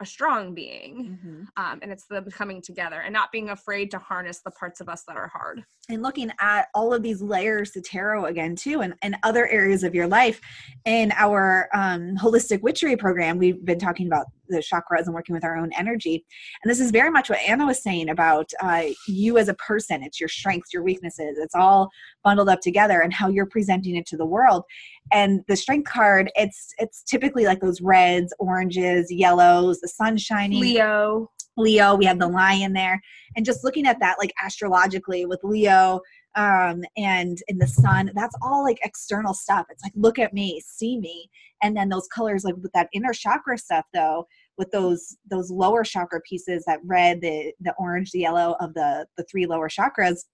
a 0.00 0.06
strong 0.06 0.54
being 0.54 1.18
mm-hmm. 1.18 1.42
um, 1.56 1.78
and 1.82 1.90
it's 1.90 2.06
the 2.06 2.22
coming 2.30 2.60
together 2.60 3.00
and 3.00 3.12
not 3.12 3.32
being 3.32 3.50
afraid 3.50 3.90
to 3.90 3.98
harness 3.98 4.40
the 4.44 4.50
parts 4.50 4.80
of 4.80 4.88
us 4.88 5.04
that 5.06 5.16
are 5.16 5.28
hard 5.28 5.64
and 5.88 6.02
looking 6.02 6.30
at 6.40 6.68
all 6.74 6.92
of 6.92 7.02
these 7.02 7.22
layers 7.22 7.70
to 7.70 7.80
tarot 7.80 8.26
again 8.26 8.54
too 8.54 8.82
and, 8.82 8.94
and 9.02 9.16
other 9.22 9.46
areas 9.48 9.82
of 9.82 9.94
your 9.94 10.06
life 10.06 10.40
in 10.84 11.12
our 11.16 11.68
um, 11.74 12.16
holistic 12.16 12.60
witchery 12.62 12.96
program 12.96 13.38
we've 13.38 13.64
been 13.64 13.78
talking 13.78 14.06
about 14.06 14.26
the 14.48 14.58
chakras 14.58 15.06
and 15.06 15.14
working 15.14 15.34
with 15.34 15.44
our 15.44 15.56
own 15.56 15.70
energy. 15.76 16.24
And 16.62 16.70
this 16.70 16.80
is 16.80 16.90
very 16.90 17.10
much 17.10 17.30
what 17.30 17.38
anna 17.40 17.66
was 17.66 17.82
saying 17.82 18.08
about 18.08 18.50
uh, 18.62 18.84
you 19.08 19.38
as 19.38 19.48
a 19.48 19.54
person 19.54 20.02
it's 20.02 20.20
your 20.20 20.28
strengths 20.28 20.72
your 20.72 20.82
weaknesses 20.82 21.38
it's 21.38 21.54
all 21.54 21.90
bundled 22.24 22.48
up 22.48 22.60
together 22.60 23.00
and 23.00 23.12
how 23.12 23.28
you're 23.28 23.46
presenting 23.46 23.96
it 23.96 24.06
to 24.06 24.16
the 24.16 24.26
world. 24.26 24.64
And 25.12 25.42
the 25.48 25.56
strength 25.56 25.88
card 25.88 26.30
it's 26.34 26.72
it's 26.78 27.02
typically 27.02 27.44
like 27.44 27.60
those 27.60 27.80
reds 27.80 28.32
oranges 28.38 29.10
yellows 29.10 29.80
the 29.80 29.88
sun 29.88 30.16
shining. 30.16 30.60
Leo 30.60 31.30
leo 31.56 31.94
we 31.94 32.04
have 32.04 32.18
the 32.18 32.28
lion 32.28 32.72
there. 32.72 33.00
And 33.36 33.44
just 33.44 33.64
looking 33.64 33.86
at 33.86 34.00
that 34.00 34.16
like 34.18 34.32
astrologically 34.44 35.26
with 35.26 35.40
leo 35.42 36.00
um, 36.34 36.82
and 36.96 37.38
in 37.48 37.58
the 37.58 37.66
sun 37.66 38.10
that's 38.14 38.36
all 38.42 38.62
like 38.62 38.78
external 38.82 39.34
stuff. 39.34 39.66
It's 39.70 39.82
like 39.82 39.92
look 39.94 40.18
at 40.18 40.34
me 40.34 40.60
see 40.64 40.98
me. 40.98 41.30
And 41.62 41.76
then 41.76 41.88
those 41.88 42.08
colors 42.08 42.44
like 42.44 42.56
with 42.56 42.72
that 42.72 42.88
inner 42.92 43.12
chakra 43.12 43.58
stuff 43.58 43.86
though 43.94 44.26
with 44.58 44.70
those 44.70 45.16
those 45.30 45.50
lower 45.50 45.84
chakra 45.84 46.20
pieces 46.22 46.64
that 46.66 46.80
red 46.84 47.20
the 47.20 47.52
the 47.60 47.74
orange 47.78 48.10
the 48.10 48.20
yellow 48.20 48.56
of 48.60 48.74
the 48.74 49.06
the 49.16 49.24
three 49.24 49.46
lower 49.46 49.68
chakras 49.68 50.24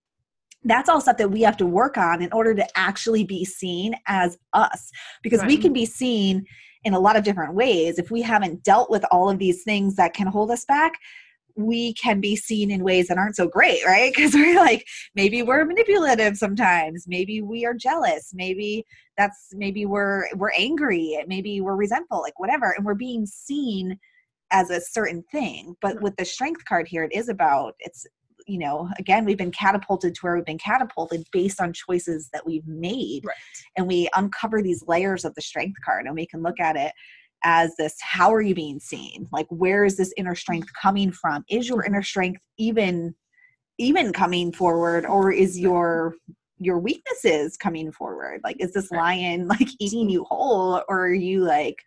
that's 0.64 0.88
all 0.88 1.00
stuff 1.00 1.16
that 1.16 1.30
we 1.30 1.42
have 1.42 1.56
to 1.56 1.66
work 1.66 1.96
on 1.98 2.22
in 2.22 2.32
order 2.32 2.54
to 2.54 2.66
actually 2.78 3.24
be 3.24 3.44
seen 3.44 3.94
as 4.06 4.38
us. 4.52 4.90
Because 5.22 5.40
right. 5.40 5.48
we 5.48 5.56
can 5.56 5.72
be 5.72 5.86
seen 5.86 6.44
in 6.84 6.94
a 6.94 7.00
lot 7.00 7.16
of 7.16 7.24
different 7.24 7.54
ways. 7.54 7.98
If 7.98 8.10
we 8.10 8.22
haven't 8.22 8.62
dealt 8.64 8.90
with 8.90 9.04
all 9.10 9.30
of 9.30 9.38
these 9.38 9.62
things 9.62 9.96
that 9.96 10.14
can 10.14 10.26
hold 10.26 10.50
us 10.50 10.64
back 10.64 10.94
we 11.56 11.92
can 11.94 12.20
be 12.20 12.36
seen 12.36 12.70
in 12.70 12.84
ways 12.84 13.08
that 13.08 13.18
aren't 13.18 13.36
so 13.36 13.48
great 13.48 13.84
right? 13.86 14.12
Because 14.14 14.34
we're 14.34 14.58
like 14.58 14.86
maybe 15.14 15.42
we're 15.42 15.64
manipulative 15.64 16.36
sometimes. 16.36 17.06
Maybe 17.06 17.42
we 17.42 17.64
are 17.64 17.74
jealous. 17.74 18.32
Maybe 18.34 18.84
that's 19.16 19.50
maybe 19.52 19.86
we're 19.86 20.26
we're 20.34 20.52
angry. 20.56 21.18
Maybe 21.26 21.60
we're 21.60 21.76
resentful 21.76 22.20
like 22.20 22.38
whatever. 22.38 22.74
And 22.76 22.84
we're 22.84 22.94
being 22.94 23.26
seen 23.26 23.98
as 24.50 24.70
a 24.70 24.80
certain 24.80 25.22
thing. 25.30 25.76
But 25.80 26.00
with 26.00 26.16
the 26.16 26.24
strength 26.24 26.64
card 26.64 26.88
here 26.88 27.04
it 27.04 27.12
is 27.12 27.28
about 27.28 27.74
it's 27.78 28.06
you 28.46 28.58
know 28.58 28.88
again 28.98 29.24
we've 29.24 29.38
been 29.38 29.50
catapulted 29.50 30.14
to 30.14 30.20
where 30.20 30.36
we've 30.36 30.44
been 30.44 30.58
catapulted 30.58 31.24
based 31.32 31.60
on 31.60 31.72
choices 31.72 32.28
that 32.32 32.44
we've 32.46 32.66
made. 32.66 33.24
Right. 33.24 33.36
and 33.76 33.86
we 33.86 34.08
uncover 34.14 34.62
these 34.62 34.84
layers 34.86 35.24
of 35.24 35.34
the 35.34 35.42
strength 35.42 35.76
card 35.84 36.06
and 36.06 36.14
we 36.14 36.26
can 36.26 36.42
look 36.42 36.60
at 36.60 36.76
it 36.76 36.92
as 37.44 37.74
this 37.76 37.96
how 38.00 38.32
are 38.32 38.40
you 38.42 38.54
being 38.54 38.80
seen? 38.80 39.28
Like 39.32 39.46
where 39.50 39.84
is 39.84 39.96
this 39.96 40.12
inner 40.16 40.34
strength 40.34 40.68
coming 40.80 41.12
from? 41.12 41.44
Is 41.50 41.68
your 41.68 41.84
inner 41.84 42.02
strength 42.02 42.40
even 42.58 43.14
even 43.78 44.12
coming 44.12 44.52
forward 44.52 45.04
or 45.06 45.32
is 45.32 45.58
your 45.58 46.14
your 46.58 46.78
weaknesses 46.78 47.56
coming 47.56 47.90
forward? 47.90 48.40
Like 48.44 48.56
is 48.60 48.72
this 48.72 48.90
lion 48.92 49.48
like 49.48 49.68
eating 49.80 50.08
you 50.08 50.24
whole 50.24 50.82
or 50.88 51.06
are 51.06 51.14
you 51.14 51.40
like 51.40 51.82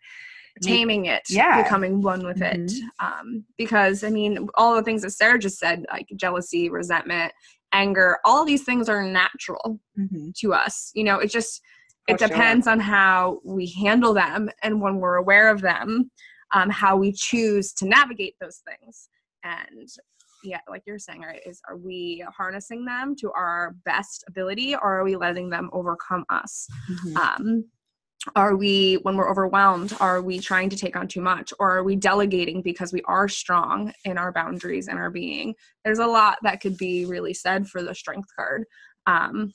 taming 0.62 1.06
it, 1.06 1.22
Yeah. 1.28 1.62
becoming 1.62 2.02
one 2.02 2.24
with 2.24 2.40
it. 2.42 2.56
Mhm. 2.58 2.80
Um, 3.00 3.44
because 3.58 4.04
I 4.04 4.10
mean, 4.10 4.48
all 4.54 4.74
the 4.74 4.82
things 4.82 5.02
that 5.02 5.10
Sarah 5.10 5.38
just 5.38 5.58
said, 5.58 5.84
like 5.90 6.06
jealousy, 6.16 6.68
resentment, 6.70 7.32
anger, 7.72 8.18
all 8.24 8.44
these 8.44 8.64
things 8.64 8.88
are 8.88 9.02
natural 9.02 9.80
Mhm. 9.98 10.34
to 10.38 10.54
us. 10.54 10.90
You 10.94 11.04
know, 11.04 11.18
it 11.18 11.30
just 11.30 11.60
it 12.08 12.14
Oh, 12.14 12.16
sure. 12.18 12.28
depends 12.28 12.68
on 12.68 12.78
how 12.78 13.40
we 13.44 13.66
handle 13.66 14.14
them 14.14 14.48
and 14.62 14.80
when 14.80 14.98
we're 14.98 15.16
aware 15.16 15.48
of 15.48 15.60
them, 15.60 16.10
um, 16.54 16.70
how 16.70 16.96
we 16.96 17.10
choose 17.12 17.72
to 17.74 17.84
navigate 17.84 18.36
those 18.40 18.62
things. 18.64 19.08
And 19.42 19.88
yeah, 20.44 20.60
like 20.68 20.82
you're 20.86 21.00
saying, 21.00 21.22
right, 21.22 21.40
is 21.44 21.60
are 21.68 21.76
we 21.76 22.24
harnessing 22.36 22.84
them 22.84 23.16
to 23.16 23.32
our 23.32 23.74
best 23.84 24.22
ability 24.28 24.74
or 24.76 25.00
are 25.00 25.04
we 25.04 25.16
letting 25.16 25.50
them 25.50 25.68
overcome 25.72 26.24
us? 26.30 26.68
Mhm. 26.88 27.16
um, 27.16 27.64
are 28.34 28.56
we 28.56 28.94
when 29.02 29.16
we're 29.16 29.30
overwhelmed 29.30 29.96
are 30.00 30.20
we 30.20 30.38
trying 30.38 30.68
to 30.70 30.76
take 30.76 30.96
on 30.96 31.06
too 31.06 31.20
much 31.20 31.52
or 31.58 31.76
are 31.76 31.84
we 31.84 31.94
delegating 31.94 32.60
because 32.62 32.92
we 32.92 33.02
are 33.02 33.28
strong 33.28 33.92
in 34.04 34.18
our 34.18 34.32
boundaries 34.32 34.88
and 34.88 34.98
our 34.98 35.10
being? 35.10 35.54
There's 35.84 36.00
a 36.00 36.06
lot 36.06 36.38
that 36.42 36.60
could 36.60 36.76
be 36.76 37.04
really 37.04 37.34
said 37.34 37.68
for 37.68 37.82
the 37.82 37.94
strength 37.94 38.28
card. 38.36 38.64
Um 39.06 39.52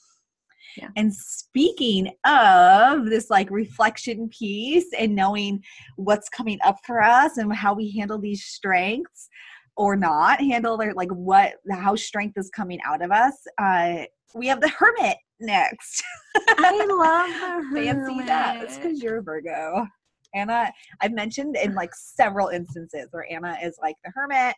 And 0.96 1.14
speaking 1.14 2.12
of 2.26 3.06
this 3.06 3.30
like 3.30 3.52
reflection 3.52 4.30
piece 4.30 4.88
and 4.98 5.16
knowing 5.16 5.64
what's 5.98 6.30
coming 6.30 6.60
up 6.64 6.78
for 6.86 7.02
us 7.02 7.38
and 7.38 7.54
how 7.54 7.74
we 7.74 7.92
handle 7.92 8.20
these 8.20 8.46
strengths 8.46 9.28
or 9.76 9.96
not 9.96 10.40
handle 10.40 10.78
their 10.78 10.94
like 10.94 11.10
what 11.10 11.56
how 11.70 11.96
strength 11.96 12.38
is 12.38 12.50
coming 12.50 12.80
out 12.86 13.02
of 13.02 13.12
us, 13.12 13.36
uh 13.58 14.04
we 14.34 14.48
have 14.48 14.62
the 14.62 14.70
hermit 14.70 15.18
next. 15.42 16.04
i 16.36 16.86
love 16.90 17.64
the 17.74 17.82
Fancy 17.82 18.24
that. 18.26 18.62
It's 18.62 18.78
because 18.78 19.02
you're 19.02 19.18
a 19.18 19.24
Virgo. 19.24 19.86
Anna, 20.34 20.72
I've 21.02 21.12
mentioned 21.12 21.58
in 21.58 21.76
like 21.76 21.92
several 21.94 22.48
instances 22.50 23.08
where 23.12 23.26
Anna 23.30 23.58
is 23.62 23.78
like 23.82 23.96
the 24.04 24.12
hermit. 24.16 24.56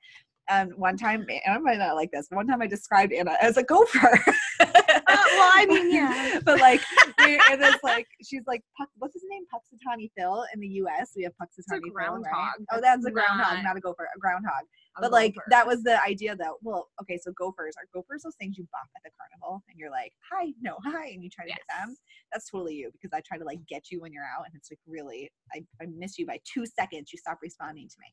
Um, 0.52 0.70
one 0.72 0.98
time, 0.98 1.26
Anna 1.46 1.60
might 1.60 1.78
not 1.80 1.96
like 1.96 2.12
this. 2.12 2.28
but 2.30 2.36
One 2.38 2.48
time, 2.48 2.62
I 2.62 2.68
described 2.68 3.14
Anna 3.14 3.36
as 3.42 3.58
a 3.58 3.64
gopher. 3.64 4.20
well, 4.60 5.52
I 5.56 5.66
mean, 5.68 5.92
yeah. 5.92 6.40
but 6.46 6.60
like, 6.60 6.82
and 7.20 7.62
it's 7.62 7.84
like 7.84 8.08
she's 8.24 8.44
like, 8.48 8.62
what's 8.98 9.14
his 9.14 9.24
name? 9.30 9.44
Puxatawny 9.54 10.10
Phil 10.18 10.44
in 10.54 10.60
the 10.60 10.68
U.S. 10.68 11.12
We 11.16 11.24
have 11.24 11.34
Puxatawny 11.42 11.80
Phil, 11.98 12.22
right? 12.22 12.52
Oh, 12.72 12.80
That's 12.82 13.06
a 13.06 13.12
groundhog, 13.12 13.54
not- 13.56 13.64
not 13.64 13.78
a 13.78 13.80
gopher. 13.80 14.08
A 14.16 14.20
groundhog 14.20 14.64
A 14.98 15.02
but 15.02 15.12
like 15.12 15.34
gopher. 15.36 15.46
that 15.50 15.66
was 15.66 15.82
the 15.84 16.02
idea 16.04 16.36
though 16.36 16.58
well 16.62 16.90
okay 17.02 17.18
so 17.22 17.32
gophers 17.38 17.74
are 17.80 17.88
gophers 17.94 18.22
those 18.24 18.36
things 18.36 18.58
you 18.58 18.68
bop 18.72 18.86
at 18.96 19.02
the 19.04 19.10
carnival 19.18 19.64
and 19.70 19.78
you're 19.80 19.90
like 19.90 20.12
hi 20.32 20.52
no 20.62 20.78
hi 20.86 21.08
and 21.08 21.24
you 21.24 21.30
try 21.32 21.46
to 21.46 21.50
get 21.52 21.62
them 21.70 21.96
that's 22.32 22.48
totally 22.50 22.76
you 22.76 22.92
because 22.92 23.10
i 23.12 23.22
try 23.28 23.38
to 23.38 23.44
like 23.44 23.58
get 23.68 23.86
you 23.92 24.00
when 24.02 24.12
you're 24.14 24.24
out 24.38 24.46
and 24.46 24.54
it's 24.56 24.70
like 24.70 24.78
really 24.88 25.32
i, 25.56 25.64
I 25.82 25.88
miss 25.98 26.20
you 26.20 26.28
by 26.28 26.38
two 26.52 26.66
seconds 26.68 27.12
you 27.12 27.18
stop 27.18 27.40
responding 27.42 27.88
to 27.90 27.96
me 28.00 28.08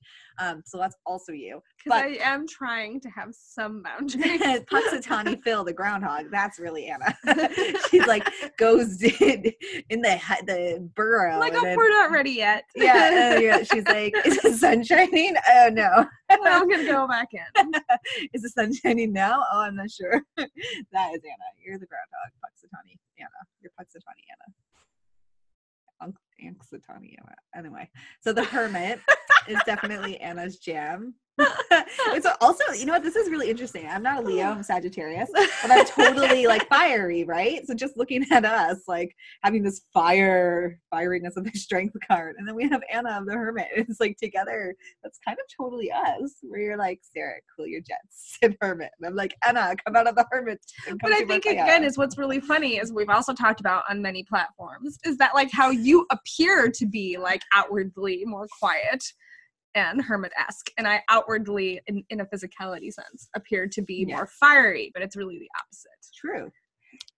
um 0.47 0.63
so 0.65 0.79
that's 0.79 0.97
also 1.05 1.33
you 1.33 1.61
but- 1.87 2.05
i 2.05 2.19
am 2.23 2.47
trying 2.47 3.00
to 3.00 3.11
have 3.11 3.35
some 3.35 3.83
boundaries 3.83 4.41
Puxatawny 4.73 5.41
Phil, 5.45 5.65
the 5.65 5.73
groundhog. 5.73 6.27
That's 6.31 6.59
really 6.59 6.87
Anna. 6.87 7.17
She's 7.91 8.07
like 8.07 8.29
goes 8.57 9.03
in, 9.03 9.53
in 9.89 10.03
the 10.03 10.21
the 10.47 10.91
burrow. 10.95 11.39
like 11.39 11.55
oh, 11.55 11.62
then- 11.62 11.77
we're 11.77 11.91
not 11.91 12.11
ready 12.11 12.33
yet 12.33 12.65
yeah, 12.75 13.35
uh, 13.37 13.41
yeah. 13.41 13.62
She's 13.62 13.85
like, 13.87 14.15
is 14.25 14.39
the 14.43 14.53
sun 14.53 14.85
shining? 14.85 15.35
Oh 15.49 15.71
no. 15.73 16.07
i'm 16.31 16.69
gonna 16.69 16.85
go 16.85 17.09
back 17.09 17.29
in 17.33 17.73
is 18.33 18.43
the 18.43 18.49
sun 18.49 18.73
shining 18.73 19.12
now? 19.12 19.43
Oh, 19.53 19.61
I'm 19.61 19.77
not 19.77 19.91
sure. 19.91 20.23
that 20.37 20.47
is 21.15 21.21
Anna. 21.25 21.49
You're 21.65 21.79
the 21.79 21.87
groundhog, 21.87 22.31
Puxatawny 22.45 22.97
Anna. 23.19 23.29
You're 23.61 23.73
Puxatawny 23.79 24.25
Anna. 24.31 24.55
Anxatawny 26.43 27.15
Anna. 27.19 27.35
Anyway, 27.55 27.89
so 28.21 28.33
the 28.33 28.45
hermit 28.45 29.00
is 29.49 29.59
definitely 29.67 30.19
Anna's 30.19 30.59
jam. 30.59 31.15
it's 32.15 32.27
also, 32.41 32.65
you 32.75 32.87
know 32.87 32.93
what? 32.93 33.03
This 33.03 33.17
is 33.17 33.31
really 33.31 33.51
interesting. 33.51 33.87
I'm 33.87 34.03
not 34.03 34.23
a 34.23 34.27
Leo. 34.27 34.47
I'm 34.47 34.63
Sagittarius, 34.63 35.31
but 35.35 35.71
I'm 35.71 35.85
totally 35.87 36.47
like 36.47 36.69
fiery, 36.69 37.25
right? 37.25 37.67
So 37.67 37.75
just 37.75 37.97
looking 37.97 38.25
at 38.31 38.45
us, 38.45 38.79
like 38.87 39.15
having 39.43 39.63
this 39.63 39.83
fire, 39.93 40.79
fieriness 40.93 41.37
of 41.37 41.45
the 41.45 41.59
strength 41.59 41.97
card, 42.09 42.37
and 42.39 42.47
then 42.47 42.55
we 42.55 42.69
have 42.69 42.83
Anna 42.93 43.19
of 43.19 43.27
the 43.27 43.33
hermit. 43.33 43.69
It's 43.75 44.01
like 44.01 44.17
together 44.19 44.75
that's 45.03 45.19
kind 45.27 45.39
of 45.39 45.45
totally 45.57 45.91
us 45.91 46.37
where 46.43 46.61
you're 46.61 46.77
like 46.77 47.01
sarah 47.03 47.35
cool 47.57 47.67
your 47.67 47.81
jets 47.81 48.39
and 48.43 48.57
hermit 48.61 48.91
and 48.99 49.07
i'm 49.07 49.15
like 49.15 49.35
anna 49.47 49.75
come 49.85 49.97
out 49.97 50.07
of 50.07 50.15
the 50.15 50.27
hermit 50.31 50.61
but 51.01 51.13
I 51.13 51.25
think 51.25 51.45
Berkaya." 51.45 51.63
again 51.63 51.85
is 51.85 51.99
what's 51.99 52.19
really 52.19 52.41
funny 52.41 52.79
is 52.79 52.93
we've 52.93 53.09
also 53.09 53.33
talked 53.33 53.61
about 53.61 53.85
on 53.89 54.03
many 54.03 54.23
platforms 54.23 54.99
is 55.05 55.17
that 55.19 55.35
like 55.35 55.51
how 55.51 55.71
you 55.71 56.07
appear 56.11 56.71
to 56.71 56.87
be 56.87 57.17
like 57.19 57.43
outwardly 57.55 58.25
more 58.25 58.47
quiet 58.59 59.05
and 59.75 60.03
hermit-esque 60.03 60.71
and 60.79 60.87
I 60.89 61.03
outwardly 61.09 61.81
in, 61.87 62.05
in 62.11 62.21
a 62.21 62.27
physicality 62.27 62.93
sense 62.93 63.29
appear 63.35 63.67
to 63.69 63.83
be 63.83 64.05
more 64.05 64.27
fiery 64.27 64.91
but 64.95 65.03
it's 65.03 65.17
really 65.17 65.39
the 65.39 65.49
opposite. 65.59 65.91
true 66.15 66.50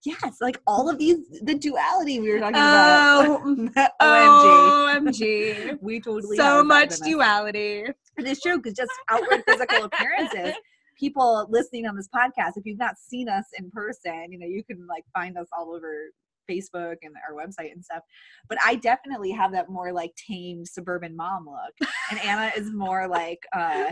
yes 0.05 0.37
like 0.41 0.61
all 0.67 0.89
of 0.89 0.99
these 0.99 1.17
the 1.41 1.55
duality 1.55 2.19
we 2.19 2.31
were 2.31 2.39
talking 2.39 2.55
Oh, 2.57 3.67
about 3.71 3.91
omg 4.01 4.93
OMG. 5.01 5.79
we 5.81 5.99
totally 5.99 6.37
so 6.37 6.63
much 6.63 6.99
duality. 6.99 7.85
It 8.17 8.25
is 8.27 8.39
true 8.39 8.57
because 8.57 8.73
just 8.73 8.91
outward 9.09 9.43
physical 9.47 9.83
appearances. 9.85 10.53
People 10.99 11.47
listening 11.49 11.87
on 11.87 11.95
this 11.95 12.07
podcast, 12.15 12.51
if 12.55 12.65
you've 12.65 12.77
not 12.77 12.95
seen 12.99 13.27
us 13.27 13.45
in 13.57 13.71
person, 13.71 14.31
you 14.31 14.37
know 14.37 14.45
you 14.45 14.63
can 14.63 14.85
like 14.87 15.03
find 15.11 15.35
us 15.37 15.47
all 15.57 15.73
over 15.73 16.11
Facebook 16.49 16.97
and 17.01 17.13
our 17.27 17.35
website 17.35 17.71
and 17.71 17.83
stuff. 17.83 18.03
But 18.49 18.57
I 18.65 18.75
definitely 18.75 19.31
have 19.31 19.51
that 19.53 19.69
more 19.69 19.91
like 19.91 20.13
tame 20.15 20.65
suburban 20.65 21.15
mom 21.15 21.45
look, 21.45 21.89
and 22.11 22.19
Anna 22.21 22.51
is 22.55 22.71
more 22.71 23.07
like 23.07 23.39
uh 23.53 23.91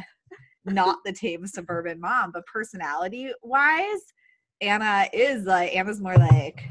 not 0.66 1.00
the 1.06 1.14
tame 1.14 1.48
suburban 1.48 2.00
mom, 2.00 2.32
but 2.32 2.46
personality 2.46 3.32
wise, 3.42 4.02
Anna 4.62 5.08
is 5.14 5.46
like 5.46 5.76
Anna's 5.76 6.02
more 6.02 6.18
like 6.18 6.64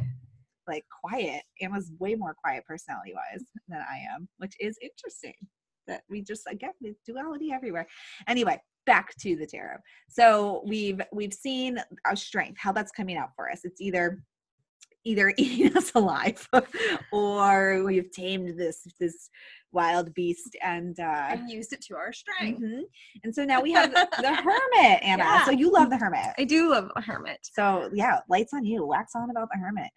like 0.68 0.84
quiet. 1.02 1.42
Anna's 1.60 1.90
way 1.98 2.14
more 2.14 2.34
quiet 2.34 2.64
personality 2.66 3.12
wise 3.14 3.44
than 3.68 3.80
I 3.80 3.98
am, 4.14 4.28
which 4.38 4.54
is 4.60 4.78
interesting 4.80 5.34
that 5.90 6.02
we 6.08 6.22
just 6.22 6.46
again 6.46 6.72
the 6.80 6.94
duality 7.04 7.52
everywhere 7.52 7.86
anyway 8.28 8.58
back 8.86 9.14
to 9.16 9.36
the 9.36 9.46
tarot 9.46 9.76
so 10.08 10.62
we've 10.66 11.00
we've 11.12 11.34
seen 11.34 11.78
our 12.06 12.16
strength 12.16 12.58
how 12.58 12.72
that's 12.72 12.92
coming 12.92 13.16
out 13.16 13.30
for 13.36 13.50
us 13.50 13.60
it's 13.64 13.80
either 13.80 14.22
either 15.04 15.32
eating 15.38 15.76
us 15.76 15.92
alive 15.94 16.48
or 17.12 17.82
we've 17.84 18.10
tamed 18.12 18.58
this 18.58 18.86
this 18.98 19.30
wild 19.72 20.12
beast 20.14 20.56
and 20.62 20.98
uh 20.98 21.28
And 21.30 21.48
used 21.48 21.72
it 21.72 21.80
to 21.82 21.94
our 21.96 22.12
strength. 22.12 22.60
mhm. 22.60 22.82
and 23.22 23.32
so 23.34 23.44
now 23.44 23.60
we 23.62 23.70
have 23.72 23.92
the, 23.92 24.08
the 24.20 24.34
hermit 24.46 25.00
anna 25.02 25.22
Yeah. 25.22 25.44
so 25.44 25.52
you 25.52 25.72
love 25.72 25.90
the 25.90 25.96
hermit 25.96 26.34
I 26.38 26.44
do 26.44 26.70
love 26.70 26.90
a 26.96 27.00
hermit. 27.00 27.38
so 27.42 27.88
yeah 27.94 28.18
lights 28.28 28.52
on 28.52 28.64
you 28.64 28.84
wax 28.84 29.12
on 29.14 29.30
about 29.30 29.48
the 29.52 29.58
hermit 29.60 29.90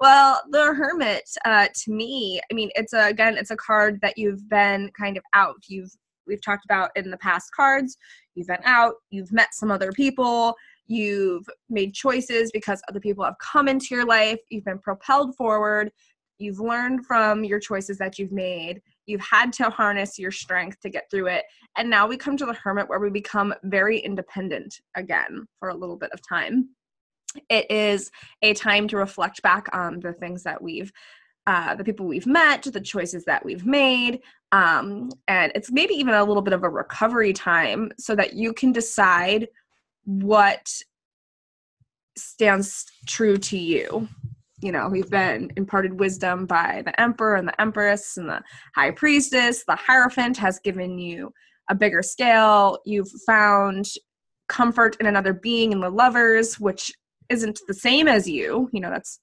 well, 0.00 0.40
the 0.50 0.74
hermit, 0.74 1.28
uh, 1.44 1.66
to 1.74 1.90
me, 1.92 2.40
I 2.50 2.54
mean, 2.54 2.70
it's 2.74 2.92
a, 2.92 3.06
again, 3.08 3.36
it's 3.36 3.50
a 3.50 3.56
card 3.56 3.98
that 4.02 4.16
you've 4.18 4.48
been 4.48 4.90
kind 4.98 5.16
of 5.16 5.22
out. 5.34 5.56
You've 5.68 5.90
we've 6.26 6.42
talked 6.42 6.64
about 6.64 6.90
in 6.96 7.10
the 7.10 7.16
past 7.18 7.50
cards. 7.54 7.96
You've 8.34 8.46
been 8.48 8.62
out. 8.64 8.94
You've 9.10 9.32
met 9.32 9.54
some 9.54 9.70
other 9.70 9.92
people. 9.92 10.54
You've 10.88 11.46
made 11.68 11.94
choices 11.94 12.50
because 12.50 12.82
other 12.88 12.98
people 13.00 13.24
have 13.24 13.36
come 13.38 13.68
into 13.68 13.94
your 13.94 14.06
life. 14.06 14.38
You've 14.50 14.64
been 14.64 14.78
propelled 14.78 15.36
forward. 15.36 15.92
You've 16.38 16.60
learned 16.60 17.04
from 17.04 17.44
your 17.44 17.60
choices 17.60 17.98
that 17.98 18.18
you've 18.18 18.32
made. 18.32 18.80
You've 19.06 19.20
had 19.20 19.52
to 19.54 19.70
harness 19.70 20.18
your 20.18 20.30
strength 20.30 20.80
to 20.80 20.90
get 20.90 21.10
through 21.10 21.26
it. 21.26 21.44
And 21.76 21.90
now 21.90 22.06
we 22.06 22.16
come 22.16 22.36
to 22.38 22.46
the 22.46 22.54
hermit 22.54 22.88
where 22.88 23.00
we 23.00 23.10
become 23.10 23.54
very 23.64 23.98
independent 23.98 24.80
again 24.96 25.46
for 25.58 25.68
a 25.68 25.74
little 25.74 25.96
bit 25.96 26.10
of 26.12 26.20
time. 26.26 26.70
It 27.50 27.70
is 27.70 28.10
a 28.42 28.54
time 28.54 28.88
to 28.88 28.96
reflect 28.96 29.42
back 29.42 29.68
on 29.72 30.00
the 30.00 30.12
things 30.12 30.42
that 30.44 30.62
we've 30.62 30.92
uh, 31.46 31.74
the 31.74 31.84
people 31.84 32.06
we've 32.06 32.26
met 32.26 32.62
the 32.62 32.78
choices 32.78 33.24
that 33.24 33.42
we've 33.42 33.64
made 33.64 34.20
um, 34.52 35.08
and 35.28 35.50
it's 35.54 35.72
maybe 35.72 35.94
even 35.94 36.12
a 36.12 36.22
little 36.22 36.42
bit 36.42 36.52
of 36.52 36.62
a 36.62 36.68
recovery 36.68 37.32
time 37.32 37.90
so 37.98 38.14
that 38.14 38.34
you 38.34 38.52
can 38.52 38.70
decide 38.70 39.48
what 40.08 40.66
stands 42.16 42.86
true 43.06 43.36
to 43.36 43.58
you. 43.58 44.08
You 44.60 44.72
know 44.72 44.92
you've 44.92 45.10
been 45.10 45.52
imparted 45.56 46.00
wisdom 46.00 46.46
by 46.46 46.82
the 46.84 46.98
emperor 46.98 47.36
and 47.36 47.46
the 47.46 47.60
empress 47.60 48.16
and 48.16 48.26
the 48.28 48.42
high 48.74 48.90
priestess. 48.90 49.64
The 49.68 49.76
hierophant 49.76 50.38
has 50.38 50.58
given 50.60 50.98
you 50.98 51.30
a 51.68 51.74
bigger 51.74 52.02
scale. 52.02 52.78
You've 52.86 53.10
found 53.26 53.86
comfort 54.48 54.96
in 54.98 55.06
another 55.06 55.34
being 55.34 55.72
in 55.72 55.80
the 55.80 55.90
lovers 55.90 56.58
which 56.58 56.90
isn't 57.28 57.60
the 57.68 57.74
same 57.74 58.08
as 58.08 58.26
you. 58.26 58.70
You 58.72 58.80
know 58.80 58.90
that's 58.90 59.20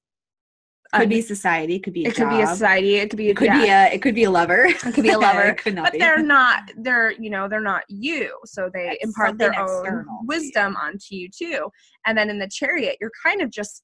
could 1.00 1.10
be 1.10 1.22
society 1.22 1.80
could 1.80 1.94
be 1.94 2.06
it 2.06 2.16
could 2.16 2.30
be 2.30 2.42
a 2.42 2.48
society 2.48 2.96
it 2.96 3.10
could 3.10 3.18
be 3.18 3.30
it 3.30 3.38
could 3.38 3.48
yeah. 3.48 3.62
be 3.62 3.70
a 3.70 3.94
it 3.96 4.02
could 4.02 4.16
be 4.16 4.24
a 4.24 4.32
lover 4.32 4.66
it 4.66 4.80
could 4.80 5.04
be 5.04 5.10
a 5.10 5.18
lover 5.28 5.42
it 5.42 5.58
could 5.58 5.76
not 5.76 5.86
but 5.86 5.94
be. 5.94 6.00
they're 6.00 6.24
not 6.24 6.64
they're 6.78 7.12
you 7.14 7.30
know 7.30 7.48
they're 7.48 7.62
not 7.62 7.84
you 7.90 8.38
so 8.46 8.70
they 8.74 8.98
impart 9.02 9.38
their 9.38 9.58
own 9.60 9.86
you. 9.86 10.06
wisdom 10.24 10.76
onto 10.76 11.16
you 11.16 11.30
too 11.30 11.70
and 12.06 12.18
then 12.18 12.30
in 12.30 12.40
the 12.40 12.50
chariot 12.52 12.98
you're 13.00 13.12
kind 13.24 13.42
of 13.42 13.50
just 13.50 13.84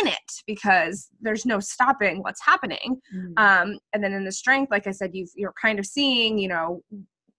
in 0.00 0.06
it 0.06 0.32
because 0.46 1.08
there's 1.20 1.44
no 1.44 1.60
stopping 1.60 2.22
what's 2.22 2.44
happening 2.44 3.00
Mm. 3.14 3.32
um 3.36 3.78
and 3.92 4.02
then 4.02 4.12
in 4.12 4.24
the 4.24 4.32
strength 4.32 4.70
like 4.70 4.86
i 4.86 4.90
said 4.90 5.10
you've 5.12 5.30
you're 5.34 5.54
kind 5.60 5.78
of 5.78 5.86
seeing 5.86 6.38
you 6.38 6.48
know 6.48 6.82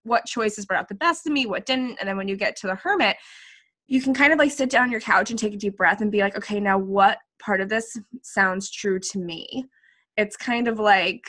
what 0.04 0.26
choices 0.26 0.66
brought 0.66 0.80
out 0.82 0.90
the 0.90 0.96
best 0.96 1.26
in 1.26 1.34
me 1.34 1.46
what 1.46 1.66
didn't 1.66 1.98
and 2.00 2.08
then 2.08 2.18
when 2.18 2.28
you 2.28 2.36
get 2.36 2.56
to 2.58 2.68
the 2.68 2.76
hermit 2.76 3.16
you 3.88 4.02
can 4.02 4.14
kind 4.14 4.32
of 4.34 4.40
like 4.40 4.52
sit 4.52 4.70
down 4.70 4.84
on 4.84 4.92
your 4.92 5.02
couch 5.02 5.30
and 5.30 5.40
take 5.40 5.54
a 5.54 5.58
deep 5.58 5.78
breath 5.78 6.02
and 6.02 6.12
be 6.12 6.20
like 6.20 6.36
okay 6.38 6.60
now 6.60 6.78
what 6.78 7.18
part 7.46 7.62
of 7.62 7.70
this 7.70 7.98
sounds 8.22 8.72
true 8.72 9.00
to 9.00 9.20
me. 9.20 9.66
It's 10.18 10.36
kind 10.36 10.68
of 10.68 10.80
like 10.80 11.28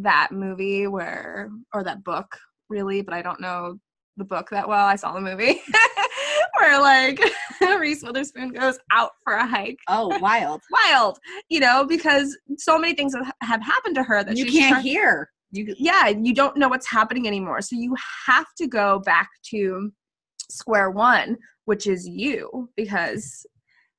that 0.00 0.28
movie 0.32 0.86
where 0.86 1.50
or 1.72 1.82
that 1.84 2.04
book 2.04 2.36
really 2.68 3.00
but 3.00 3.14
i 3.14 3.22
don't 3.22 3.40
know 3.40 3.78
the 4.18 4.24
book 4.24 4.50
that 4.50 4.68
well. 4.68 4.86
I 4.86 4.96
saw 4.96 5.12
the 5.12 5.20
movie 5.20 5.62
where 6.58 6.80
like 6.80 7.20
reese 7.78 8.02
witherspoon 8.02 8.50
goes 8.50 8.78
out 8.92 9.12
for 9.24 9.34
a 9.34 9.46
hike. 9.46 9.78
Oh 9.88 10.18
wild. 10.18 10.60
Wild 10.70 11.18
you 11.48 11.60
know 11.60 11.86
because 11.86 12.36
so 12.58 12.78
many 12.78 12.94
things 12.94 13.14
have, 13.42 13.62
happened 13.62 13.94
to 13.94 14.02
her 14.02 14.24
that 14.24 14.36
you 14.36 14.46
can't 14.46 14.74
try- 14.74 14.82
hear. 14.82 15.30
You 15.52 15.74
yeah 15.78 16.08
you 16.08 16.34
don't 16.34 16.56
know 16.58 16.68
what's 16.68 16.90
happening 16.90 17.26
anymore. 17.26 17.62
So 17.62 17.76
you 17.76 17.94
have 18.26 18.46
to 18.58 18.66
go 18.66 18.98
back 19.00 19.30
to 19.50 19.90
square 20.50 20.90
one 20.90 21.36
which 21.66 21.86
is 21.86 22.06
you 22.08 22.68
because 22.76 23.46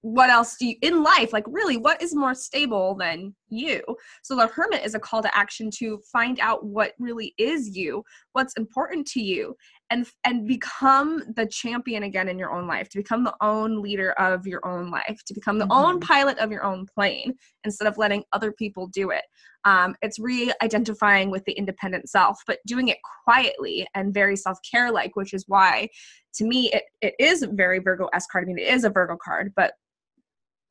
what 0.01 0.29
else 0.29 0.55
do 0.57 0.65
you 0.65 0.75
in 0.81 1.03
life 1.03 1.33
like 1.33 1.43
really 1.47 1.75
what 1.75 2.01
is 2.01 2.15
more 2.15 2.33
stable 2.33 2.95
than 2.95 3.35
you? 3.49 3.81
So 4.23 4.35
the 4.35 4.47
hermit 4.47 4.85
is 4.85 4.95
a 4.95 4.99
call 4.99 5.21
to 5.21 5.37
action 5.37 5.69
to 5.79 5.99
find 6.11 6.39
out 6.39 6.65
what 6.65 6.93
really 6.99 7.33
is 7.37 7.75
you 7.75 8.03
what's 8.33 8.53
important 8.53 9.05
to 9.07 9.21
you 9.21 9.55
and 9.89 10.07
and 10.23 10.47
become 10.47 11.23
the 11.35 11.45
champion 11.47 12.03
again 12.03 12.29
in 12.29 12.39
your 12.39 12.51
own 12.53 12.65
life 12.67 12.87
to 12.89 12.97
become 12.97 13.23
the 13.23 13.35
own 13.41 13.81
leader 13.81 14.11
of 14.13 14.47
your 14.47 14.65
own 14.65 14.89
life 14.89 15.19
to 15.25 15.33
become 15.33 15.57
the 15.59 15.67
own 15.69 15.99
Mhm. 15.99 16.01
pilot 16.07 16.37
of 16.39 16.51
your 16.51 16.63
own 16.63 16.85
plane 16.95 17.33
instead 17.65 17.87
of 17.87 17.97
letting 17.97 18.23
other 18.31 18.51
people 18.53 18.87
do 18.87 19.09
it. 19.09 19.23
Um, 19.65 19.95
it's 20.01 20.19
re-identifying 20.19 21.29
with 21.29 21.43
the 21.43 21.51
independent 21.53 22.09
self 22.09 22.39
but 22.47 22.59
doing 22.65 22.87
it 22.87 22.99
quietly 23.25 23.85
and 23.95 24.13
very 24.13 24.37
self-care 24.37 24.91
like 24.91 25.17
which 25.17 25.33
is 25.33 25.43
why 25.47 25.89
to 26.35 26.45
me 26.45 26.71
it, 26.71 26.83
it 27.01 27.15
is 27.19 27.45
very 27.51 27.79
virgo 27.79 28.07
s 28.13 28.25
card. 28.31 28.45
I 28.45 28.47
mean 28.47 28.59
it 28.59 28.67
is 28.67 28.85
a 28.85 28.89
virgo 28.89 29.17
card 29.21 29.51
but 29.57 29.73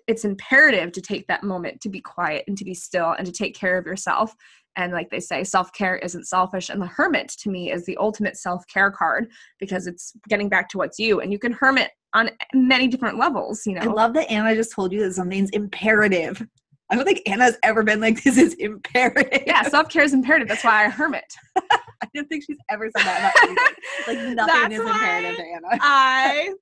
it's 0.08 0.24
imperative 0.24 0.90
to 0.92 1.00
take 1.00 1.26
that 1.28 1.44
moment 1.44 1.80
to 1.82 1.88
be 1.88 2.00
quiet 2.00 2.44
and 2.48 2.58
to 2.58 2.64
be 2.64 2.74
still 2.74 3.12
and 3.12 3.26
to 3.26 3.32
take 3.32 3.54
care 3.54 3.78
of 3.78 3.86
yourself 3.86 4.34
and 4.76 4.92
like 4.92 5.10
they 5.10 5.20
say 5.20 5.44
self-care 5.44 5.96
isn't 5.96 6.26
selfish 6.26 6.70
and 6.70 6.80
the 6.80 6.86
hermit 6.86 7.28
to 7.28 7.50
me 7.50 7.70
is 7.70 7.84
the 7.84 7.96
ultimate 7.98 8.36
self-care 8.36 8.90
card 8.90 9.30
because 9.60 9.86
it's 9.86 10.12
getting 10.28 10.48
back 10.48 10.68
to 10.68 10.78
what's 10.78 10.98
you 10.98 11.20
and 11.20 11.30
you 11.30 11.38
can 11.38 11.52
hermit 11.52 11.90
on 12.14 12.30
many 12.54 12.88
different 12.88 13.18
levels 13.18 13.66
you 13.66 13.74
know 13.74 13.82
I 13.82 13.92
love 13.92 14.14
that 14.14 14.30
Anna 14.30 14.54
just 14.54 14.72
told 14.72 14.92
you 14.92 15.00
that 15.00 15.12
something's 15.12 15.50
imperative. 15.50 16.44
I 16.90 16.96
don't 16.96 17.04
think 17.04 17.20
Anna's 17.28 17.58
ever 17.62 17.82
been 17.82 18.00
like, 18.00 18.22
this 18.24 18.38
is 18.38 18.54
imperative. 18.54 19.42
yeah 19.46 19.62
self-care 19.62 20.04
is 20.04 20.14
imperative 20.14 20.48
that's 20.48 20.64
why 20.64 20.86
i 20.86 20.88
hermit 20.88 21.34
I 22.00 22.06
don't 22.14 22.28
think 22.28 22.44
she's 22.44 22.58
ever 22.70 22.88
said 22.96 23.04
that. 23.04 23.74
Like, 24.06 24.18
nothing 24.36 24.36
That's 24.36 24.74
is 24.74 24.80
why 24.80 24.92
imperative 24.92 25.36
to 25.36 25.42
Anna. 25.42 25.78
I 25.80 26.54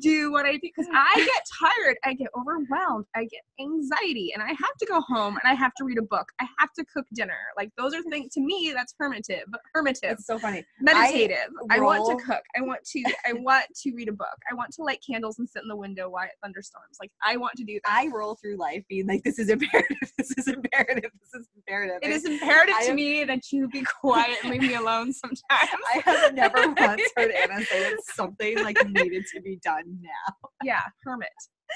do 0.00 0.32
what 0.32 0.46
I 0.46 0.52
do 0.52 0.60
because 0.62 0.86
I 0.92 1.14
get 1.16 1.42
tired, 1.60 1.96
I 2.04 2.14
get 2.14 2.28
overwhelmed, 2.38 3.06
I 3.14 3.24
get 3.24 3.40
anxiety, 3.60 4.32
and 4.34 4.42
I 4.42 4.48
have 4.48 4.76
to 4.80 4.86
go 4.86 5.00
home 5.00 5.38
and 5.42 5.50
I 5.50 5.54
have 5.54 5.72
to 5.78 5.84
read 5.84 5.98
a 5.98 6.02
book. 6.02 6.26
I 6.40 6.46
have 6.58 6.72
to 6.78 6.84
cook 6.92 7.06
dinner. 7.14 7.36
Like 7.56 7.70
those 7.76 7.94
are 7.94 8.02
things 8.02 8.32
to 8.34 8.40
me 8.40 8.72
that's 8.74 8.94
hermitative, 9.00 9.44
hermitative, 9.76 10.12
It's 10.12 10.26
so 10.26 10.38
funny. 10.38 10.64
meditative. 10.80 11.36
I, 11.70 11.80
want 11.80 12.18
to 12.18 12.24
cook. 12.24 12.42
I 12.56 12.60
want 12.62 12.80
to. 12.92 13.02
I 13.26 13.32
want 13.32 13.66
to 13.82 13.92
read 13.94 14.08
a 14.08 14.12
book. 14.12 14.26
I 14.50 14.54
want 14.54 14.72
to 14.74 14.82
light 14.82 15.00
candles 15.08 15.38
and 15.38 15.48
sit 15.48 15.62
in 15.62 15.68
the 15.68 15.76
window 15.76 16.08
while 16.08 16.24
it 16.24 16.30
thunderstorms. 16.42 16.96
Like 17.00 17.10
I 17.24 17.36
want 17.36 17.54
to 17.56 17.64
do 17.64 17.78
that. 17.84 17.92
I 17.92 18.08
roll 18.08 18.36
through 18.36 18.56
life 18.56 18.82
being 18.88 19.06
like, 19.06 19.22
this 19.24 19.38
is 19.38 19.48
imperative. 19.48 19.96
This 20.16 20.30
is 20.38 20.48
imperative. 20.48 21.10
This 21.20 21.40
is 21.42 21.48
imperative. 21.56 21.98
it 22.02 22.10
is 22.10 22.24
imperative 22.24 22.74
I 22.78 22.84
to 22.84 22.90
am- 22.90 22.96
me 22.96 23.24
that 23.24 23.50
you 23.52 23.68
be 23.68 23.82
quiet 24.00 24.36
and 24.42 24.50
leave 24.52 24.62
me 24.62 24.74
alone 24.74 25.12
sometimes. 25.12 25.40
I 25.50 26.02
have 26.04 26.34
never 26.34 26.68
once 26.78 27.02
heard 27.16 27.30
Anna 27.50 27.62
say 27.64 27.80
that 27.82 27.96
something 28.14 28.58
like 28.62 28.76
needed 28.88 29.24
to 29.34 29.40
be 29.40 29.58
done 29.62 29.83
now. 30.00 30.48
yeah, 30.64 30.80
hermit. 31.04 31.28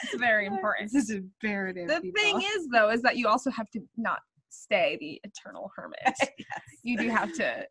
It's 0.05 0.15
very 0.15 0.47
important. 0.47 0.91
This 0.93 1.05
is 1.05 1.11
imperative. 1.11 1.89
the 1.89 2.01
people. 2.01 2.23
thing 2.23 2.43
is 2.43 2.69
though 2.73 2.91
is 2.91 3.03
that 3.03 3.17
you 3.17 3.27
also 3.29 3.51
have 3.51 3.69
to 3.71 3.81
not 3.97 4.21
stay 4.51 4.97
the 5.01 5.21
eternal 5.25 5.71
hermit 5.77 5.99
yes. 6.21 6.61
you 6.83 6.97
do 6.97 7.09
have 7.09 7.33
to 7.35 7.67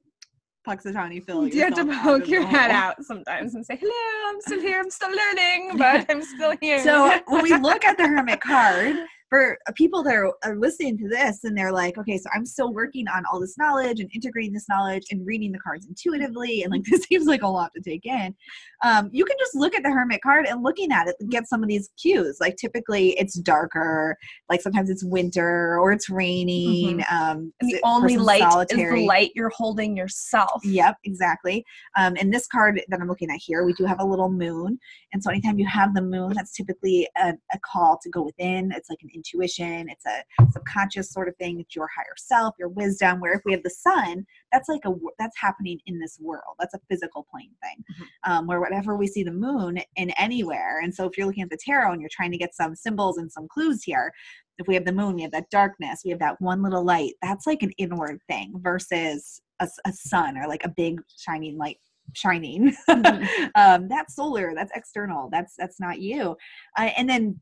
Puxatawny 0.67 1.23
Phil. 1.23 1.47
you 1.47 1.61
have 1.61 1.73
to 1.75 1.85
poke 2.03 2.27
your 2.27 2.45
head 2.45 2.71
out 2.71 3.01
sometimes 3.03 3.55
and 3.55 3.65
say 3.65 3.77
hello 3.79 4.29
i'm 4.29 4.41
still 4.41 4.59
here 4.59 4.79
i'm 4.79 4.89
still 4.89 5.09
learning 5.09 5.71
but 5.77 6.05
i'm 6.09 6.21
still 6.21 6.55
here 6.61 6.79
So 6.83 7.19
when 7.27 7.43
we 7.43 7.57
look 7.57 7.85
at 7.85 7.97
the 7.97 8.07
hermit 8.07 8.41
card, 8.41 8.95
for 9.29 9.57
people 9.75 10.03
that 10.03 10.15
are, 10.15 10.33
are 10.43 10.55
listening 10.55 10.97
to 10.99 11.07
this 11.07 11.43
and 11.43 11.57
they're 11.57 11.71
like, 11.71 11.97
okay, 11.97 12.17
so 12.17 12.29
I'm 12.33 12.45
still 12.45 12.73
working 12.73 13.07
on 13.07 13.23
all 13.31 13.39
this 13.39 13.57
knowledge 13.57 13.99
and 13.99 14.09
integrating 14.13 14.53
this 14.53 14.69
knowledge 14.69 15.03
and 15.11 15.25
reading 15.25 15.51
the 15.51 15.59
cards 15.59 15.85
intuitively, 15.85 16.63
and 16.63 16.71
like 16.71 16.83
this 16.89 17.03
seems 17.03 17.25
like 17.25 17.43
a 17.43 17.47
lot 17.47 17.71
to 17.75 17.81
take 17.81 18.05
in. 18.05 18.35
Um, 18.83 19.09
you 19.11 19.25
can 19.25 19.37
just 19.39 19.55
look 19.55 19.75
at 19.75 19.83
the 19.83 19.91
hermit 19.91 20.21
card 20.21 20.45
and 20.47 20.63
looking 20.63 20.91
at 20.91 21.07
it 21.07 21.15
get 21.29 21.47
some 21.47 21.63
of 21.63 21.69
these 21.69 21.89
cues. 22.01 22.37
Like 22.39 22.55
typically 22.57 23.09
it's 23.19 23.39
darker, 23.39 24.17
like 24.49 24.61
sometimes 24.61 24.89
it's 24.89 25.03
winter 25.03 25.79
or 25.79 25.91
it's 25.91 26.09
raining. 26.09 27.03
Um, 27.11 27.53
and 27.59 27.71
the 27.71 27.81
only 27.83 28.17
light 28.17 28.43
is 28.69 28.77
the 28.77 29.05
light 29.05 29.31
you're 29.35 29.49
holding 29.49 29.97
yourself 29.97 30.61
Yep, 30.63 30.97
exactly. 31.05 31.65
Um, 31.97 32.15
and 32.19 32.33
this 32.33 32.47
card 32.47 32.81
that 32.87 32.99
I'm 32.99 33.07
looking 33.07 33.29
at 33.29 33.39
here, 33.43 33.63
we 33.63 33.73
do 33.73 33.85
have 33.85 33.99
a 33.99 34.05
little 34.05 34.29
moon. 34.29 34.79
And 35.13 35.23
so 35.23 35.31
anytime 35.31 35.57
you 35.57 35.67
have 35.67 35.93
the 35.93 36.01
moon, 36.01 36.33
that's 36.33 36.51
typically 36.51 37.07
a, 37.17 37.33
a 37.53 37.59
call 37.59 37.99
to 38.03 38.09
go 38.09 38.23
within. 38.23 38.71
It's 38.75 38.89
like 38.89 38.99
an 39.01 39.09
intuition, 39.17 39.89
it's 39.89 40.05
a 40.05 40.23
subconscious 40.51 41.11
sort 41.11 41.27
of 41.27 41.35
thing. 41.37 41.59
It's 41.59 41.75
your 41.75 41.89
higher 41.95 42.15
self, 42.17 42.55
your 42.57 42.69
wisdom. 42.69 43.19
Where 43.19 43.33
if 43.33 43.41
we 43.45 43.51
have 43.51 43.63
the 43.63 43.69
sun, 43.69 44.25
that's 44.51 44.69
like 44.69 44.85
a 44.85 44.93
that's 45.19 45.37
happening 45.39 45.79
in 45.87 45.99
this 45.99 46.17
world. 46.21 46.55
That's 46.59 46.73
a 46.73 46.79
physical 46.89 47.27
plane 47.31 47.51
thing. 47.63 47.83
Um, 48.23 48.47
where 48.47 48.61
whatever 48.61 48.95
we 48.95 49.07
see 49.07 49.23
the 49.23 49.31
moon 49.31 49.79
in 49.95 50.11
anywhere. 50.11 50.79
And 50.81 50.93
so 50.93 51.05
if 51.05 51.17
you're 51.17 51.27
looking 51.27 51.43
at 51.43 51.49
the 51.49 51.57
tarot 51.63 51.91
and 51.91 52.01
you're 52.01 52.09
trying 52.13 52.31
to 52.31 52.37
get 52.37 52.55
some 52.55 52.75
symbols 52.75 53.17
and 53.17 53.31
some 53.31 53.47
clues 53.49 53.83
here, 53.83 54.11
if 54.59 54.67
we 54.67 54.73
have 54.75 54.85
the 54.85 54.91
moon, 54.91 55.15
we 55.15 55.21
have 55.23 55.31
that 55.31 55.49
darkness, 55.51 56.01
we 56.03 56.11
have 56.11 56.19
that 56.19 56.39
one 56.41 56.63
little 56.63 56.83
light. 56.83 57.13
That's 57.21 57.45
like 57.45 57.61
an 57.63 57.71
inward 57.77 58.19
thing 58.27 58.53
versus 58.61 59.41
a 59.59 59.67
sun 59.91 60.37
or 60.37 60.47
like 60.47 60.63
a 60.63 60.69
big 60.69 61.01
shining 61.17 61.57
light 61.57 61.77
shining. 62.13 62.75
Mhm. 62.89 63.51
um, 63.55 63.87
that's 63.87 64.15
solar. 64.15 64.53
That's 64.55 64.71
external. 64.75 65.29
That's 65.31 65.55
that's 65.57 65.79
not 65.79 65.99
you. 65.99 66.35
Uh, 66.77 66.89
and 66.97 67.09
then 67.09 67.39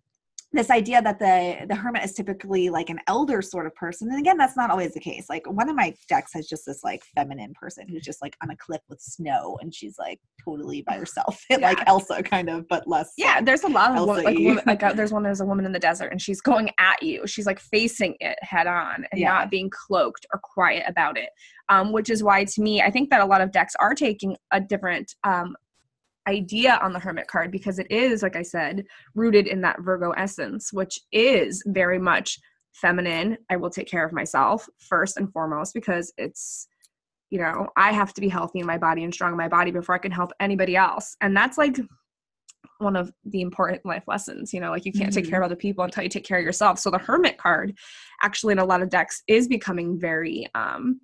this 0.54 0.70
idea 0.70 1.02
that 1.02 1.20
the 1.20 1.66
the 1.68 1.76
hermit 1.76 2.04
is 2.04 2.14
typically 2.14 2.70
like 2.70 2.90
an 2.90 3.00
elder 3.08 3.42
sort 3.42 3.66
of 3.66 3.76
person 3.76 4.10
and 4.10 4.20
again 4.20 4.38
that's 4.38 4.56
not 4.56 4.70
always 4.70 4.94
the 4.94 5.00
case. 5.00 5.26
Like 5.30 5.46
one 5.50 5.70
of 5.70 5.76
my 5.76 5.94
decks 6.08 6.32
has 6.34 6.48
just 6.48 6.66
this 6.66 6.84
like 6.84 7.04
feminine 7.16 7.54
person 7.54 7.88
who's 7.88 8.04
just 8.04 8.22
like 8.22 8.38
on 8.42 8.50
a 8.50 8.56
cliff 8.56 8.82
with 8.90 9.02
snow 9.02 9.58
and 9.62 9.74
she's 9.76 9.98
like 10.00 10.20
totally 10.44 10.82
by 10.84 10.94
herself 10.94 11.44
like 11.60 11.80
elsa 11.88 12.22
kind 12.24 12.50
of 12.50 12.68
but 12.68 12.88
less 12.88 13.12
yeah 13.18 13.42
there's 13.42 13.64
a 13.64 13.68
lot 13.68 13.98
of 13.98 14.08
wo- 14.08 14.14
like, 14.14 14.66
like 14.66 14.84
uh, 14.84 14.94
there's 14.98 15.12
one 15.12 15.24
there's 15.24 15.42
a 15.42 15.46
woman 15.46 15.66
in 15.66 15.72
the 15.72 15.80
desert 15.80 16.08
and 16.08 16.22
she's 16.22 16.40
going 16.42 16.70
at 16.80 17.02
you. 17.02 17.26
She's 17.28 17.46
like 17.46 17.60
facing 17.60 18.16
it 18.20 18.38
head 18.42 18.68
on 18.68 19.06
and 19.12 19.20
Yeah. 19.20 19.30
not 19.30 19.50
being 19.52 19.70
cloaked 19.70 20.26
or 20.34 20.40
quiet 20.42 20.84
about 20.88 21.18
it 21.18 21.30
um, 21.70 21.92
which 21.92 22.10
is 22.10 22.24
why 22.24 22.46
to 22.46 22.62
me 22.62 22.82
i 22.82 22.90
think 22.90 23.10
that 23.10 23.22
a 23.22 23.26
lot 23.26 23.42
of 23.42 23.52
decks 23.52 23.74
are 23.80 23.94
taking 23.96 24.38
a 24.52 24.62
different 24.62 25.16
um, 25.24 25.56
idea 26.28 26.80
on 26.82 26.94
the 26.94 27.00
hermit 27.00 27.28
card 27.28 27.52
because 27.52 27.78
it 27.80 27.88
is 27.92 28.24
like 28.24 28.36
i 28.36 28.42
said 28.42 28.84
rooted 29.14 29.48
in 29.48 29.62
that 29.62 29.80
virgo 29.82 30.12
essence 30.12 30.74
which 30.74 31.00
is 31.12 31.62
very 31.68 32.00
much 32.00 32.40
feminine. 32.74 33.38
I 33.50 33.56
will 33.56 33.70
take 33.70 33.88
care 33.88 34.06
of 34.06 34.12
myself 34.12 34.68
first 34.80 35.16
and 35.18 35.32
foremost 35.32 35.74
because 35.74 36.12
it's 36.18 36.68
you 37.30 37.40
know 37.40 37.68
i 37.78 37.92
have 37.94 38.14
to 38.14 38.22
be 38.22 38.28
healthy 38.28 38.60
in 38.60 38.66
my 38.66 38.78
body 38.78 39.04
and 39.04 39.14
strong 39.14 39.32
in 39.32 39.38
my 39.38 39.48
body 39.48 39.72
before 39.72 39.96
i 39.96 39.98
can 39.98 40.12
help 40.12 40.32
anybody 40.40 40.76
else. 40.76 41.16
And 41.22 41.36
that's 41.36 41.58
like 41.58 41.78
one 42.80 42.96
of 42.98 43.12
the 43.24 43.40
important 43.42 43.86
life 43.86 44.04
lessons 44.08 44.54
you 44.54 44.60
know 44.60 44.72
like 44.72 44.86
you 44.86 44.92
can't 44.92 45.14
take 45.14 45.26
Mhm. 45.26 45.30
care 45.30 45.42
of 45.42 45.46
other 45.46 45.56
people 45.56 45.86
until 45.86 46.04
you 46.04 46.10
take 46.10 46.26
care 46.26 46.40
of 46.40 46.44
yourself. 46.44 46.78
So 46.80 46.92
the 46.92 46.98
hermit 46.98 47.38
card 47.38 47.74
actually 48.22 48.52
in 48.52 48.60
a 48.60 48.66
lot 48.66 48.82
of 48.82 48.90
decks 48.90 49.24
is 49.28 49.48
becoming 49.48 49.98
very 50.00 50.46
um 50.56 51.00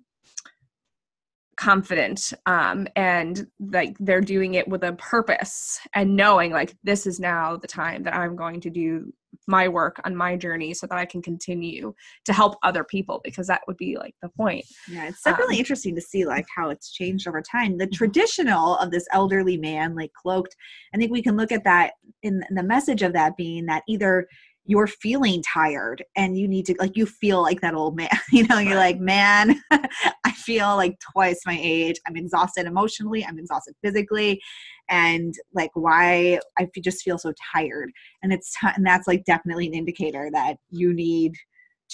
confident 1.56 2.32
um, 2.46 2.86
and 2.96 3.46
like 3.60 3.96
they're 4.00 4.20
doing 4.20 4.54
it 4.54 4.66
with 4.66 4.82
a 4.84 4.92
purpose 4.94 5.78
and 5.94 6.16
knowing 6.16 6.50
like 6.50 6.74
this 6.82 7.06
is 7.06 7.20
now 7.20 7.56
the 7.56 7.66
time 7.66 8.02
that 8.02 8.14
i'm 8.14 8.34
going 8.34 8.60
to 8.60 8.70
do 8.70 9.12
my 9.46 9.66
work 9.68 10.00
on 10.04 10.14
my 10.16 10.36
journey 10.36 10.72
so 10.72 10.86
that 10.86 10.98
i 10.98 11.04
can 11.04 11.20
continue 11.20 11.92
to 12.24 12.32
help 12.32 12.56
other 12.62 12.84
people 12.84 13.20
because 13.22 13.46
that 13.46 13.60
would 13.66 13.76
be 13.76 13.96
like 13.98 14.14
the 14.22 14.28
point 14.30 14.64
yeah 14.88 15.08
it's 15.08 15.22
definitely 15.22 15.56
Um, 15.56 15.60
interesting 15.60 15.94
to 15.94 16.00
see 16.00 16.24
like 16.24 16.46
how 16.56 16.70
it's 16.70 16.90
changed 16.92 17.28
over 17.28 17.42
time 17.42 17.76
the 17.78 17.86
Mhm. 17.86 17.92
traditional 17.92 18.76
of 18.78 18.90
this 18.90 19.06
elderly 19.12 19.56
man 19.58 19.94
like 19.94 20.12
cloaked 20.14 20.56
i 20.94 20.96
think 20.96 21.12
we 21.12 21.22
can 21.22 21.36
look 21.36 21.52
at 21.52 21.64
that 21.64 21.92
in 22.22 22.42
the 22.50 22.62
message 22.62 23.02
of 23.02 23.12
that 23.12 23.36
being 23.36 23.66
that 23.66 23.82
either 23.88 24.26
you're 24.64 24.86
feeling 24.86 25.42
tired 25.42 26.04
and 26.16 26.38
you 26.38 26.46
need 26.46 26.64
to 26.66 26.74
like 26.78 26.96
you 26.96 27.04
feel 27.04 27.42
like 27.42 27.60
that 27.60 27.74
old 27.74 27.96
man 27.96 28.08
you 28.32 28.46
know 28.46 28.58
you're 28.58 28.76
like 28.76 29.00
man 29.00 29.60
i 29.70 30.32
feel 30.32 30.76
like 30.76 30.96
twice 31.12 31.40
my 31.46 31.58
age. 31.60 31.96
I'm 32.06 32.16
exhausted 32.16 32.66
emotionally 32.66 33.24
i'm 33.24 33.38
exhausted 33.38 33.74
physically 33.82 34.40
and 34.88 35.34
like 35.54 35.70
why 35.74 36.38
i 36.58 36.68
just 36.82 37.02
feel 37.02 37.18
so 37.18 37.32
tired. 37.52 37.90
And 38.22 38.32
it's 38.32 38.54
ti 38.58 38.68
and 38.74 38.86
that's 38.86 39.08
like 39.08 39.24
definitely 39.24 39.66
an 39.66 39.74
indicator 39.74 40.30
that 40.32 40.56
you 40.70 40.92
need 40.92 41.34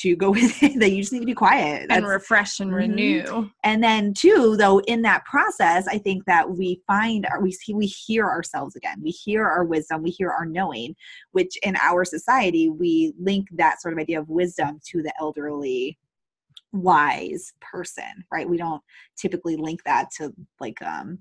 to 0.02 0.16
go 0.16 0.30
with 0.38 0.62
it. 0.62 0.78
That 0.80 0.90
you 0.90 1.02
just 1.02 1.12
need 1.12 1.20
to 1.20 1.26
be 1.26 1.34
quiet. 1.34 1.86
And 1.90 2.06
refresh 2.06 2.60
and 2.60 2.70
Mhm. 2.70 2.76
renew. 2.76 3.50
And 3.64 3.82
then 3.82 4.14
too 4.14 4.56
though 4.56 4.78
in 4.80 5.02
that 5.02 5.24
process 5.24 5.86
i 5.88 5.98
think 5.98 6.24
that 6.26 6.48
we 6.50 6.80
find 6.86 7.26
our 7.26 7.40
we 7.42 7.52
see 7.52 7.74
we 7.74 7.86
hear 7.86 8.26
ourselves 8.26 8.76
again. 8.76 9.00
We 9.02 9.10
hear 9.10 9.46
our 9.46 9.64
wisdom. 9.64 10.02
We 10.02 10.10
hear 10.10 10.30
our 10.30 10.46
knowing 10.46 10.94
which 11.32 11.56
in 11.62 11.76
our 11.76 12.04
society 12.04 12.68
we 12.68 13.12
link 13.18 13.48
that 13.56 13.80
sort 13.80 13.94
of 13.94 14.00
idea 14.00 14.20
of 14.20 14.28
wisdom 14.28 14.80
to 14.90 15.02
the 15.02 15.12
elderly 15.20 15.98
wise 16.72 17.52
person 17.60 18.24
right? 18.32 18.48
We 18.48 18.58
don't 18.58 18.82
typically 19.16 19.56
link 19.56 19.80
that 19.84 20.08
to 20.18 20.32
like 20.60 20.80
um 20.82 21.18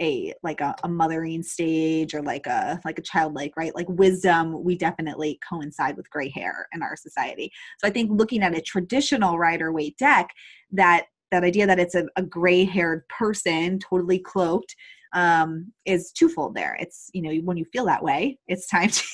a 0.00 0.32
like 0.42 0.60
a, 0.60 0.74
a 0.82 0.88
mothering 0.88 1.42
stage 1.42 2.14
or 2.14 2.22
like 2.22 2.46
a 2.46 2.80
like 2.84 2.98
a 2.98 3.02
childlike 3.02 3.56
right? 3.56 3.74
Like 3.74 3.88
wisdom 3.88 4.62
we 4.62 4.76
definitely 4.76 5.38
coincide 5.48 5.96
with 5.96 6.10
gray 6.10 6.30
hair 6.30 6.68
in 6.72 6.82
our 6.82 6.96
society. 6.96 7.50
So 7.78 7.88
i 7.88 7.90
think 7.90 8.10
looking 8.12 8.42
at 8.42 8.56
a 8.56 8.60
traditional 8.60 9.38
rider 9.38 9.72
waite 9.72 9.96
deck 9.98 10.28
that 10.72 11.06
that 11.30 11.44
idea 11.44 11.66
that 11.66 11.80
it's 11.80 11.94
a, 11.94 12.06
a 12.16 12.22
gray 12.22 12.64
haired 12.64 13.06
person 13.08 13.78
totally 13.78 14.18
cloaked 14.18 14.74
um, 15.14 15.72
is 15.84 16.12
twofold 16.12 16.54
there. 16.54 16.76
It's 16.80 17.10
you 17.12 17.22
know 17.22 17.34
when 17.44 17.56
you 17.56 17.64
feel 17.72 17.86
that 17.86 18.02
way 18.02 18.38
it's 18.46 18.66
time 18.66 18.88
to 18.90 19.04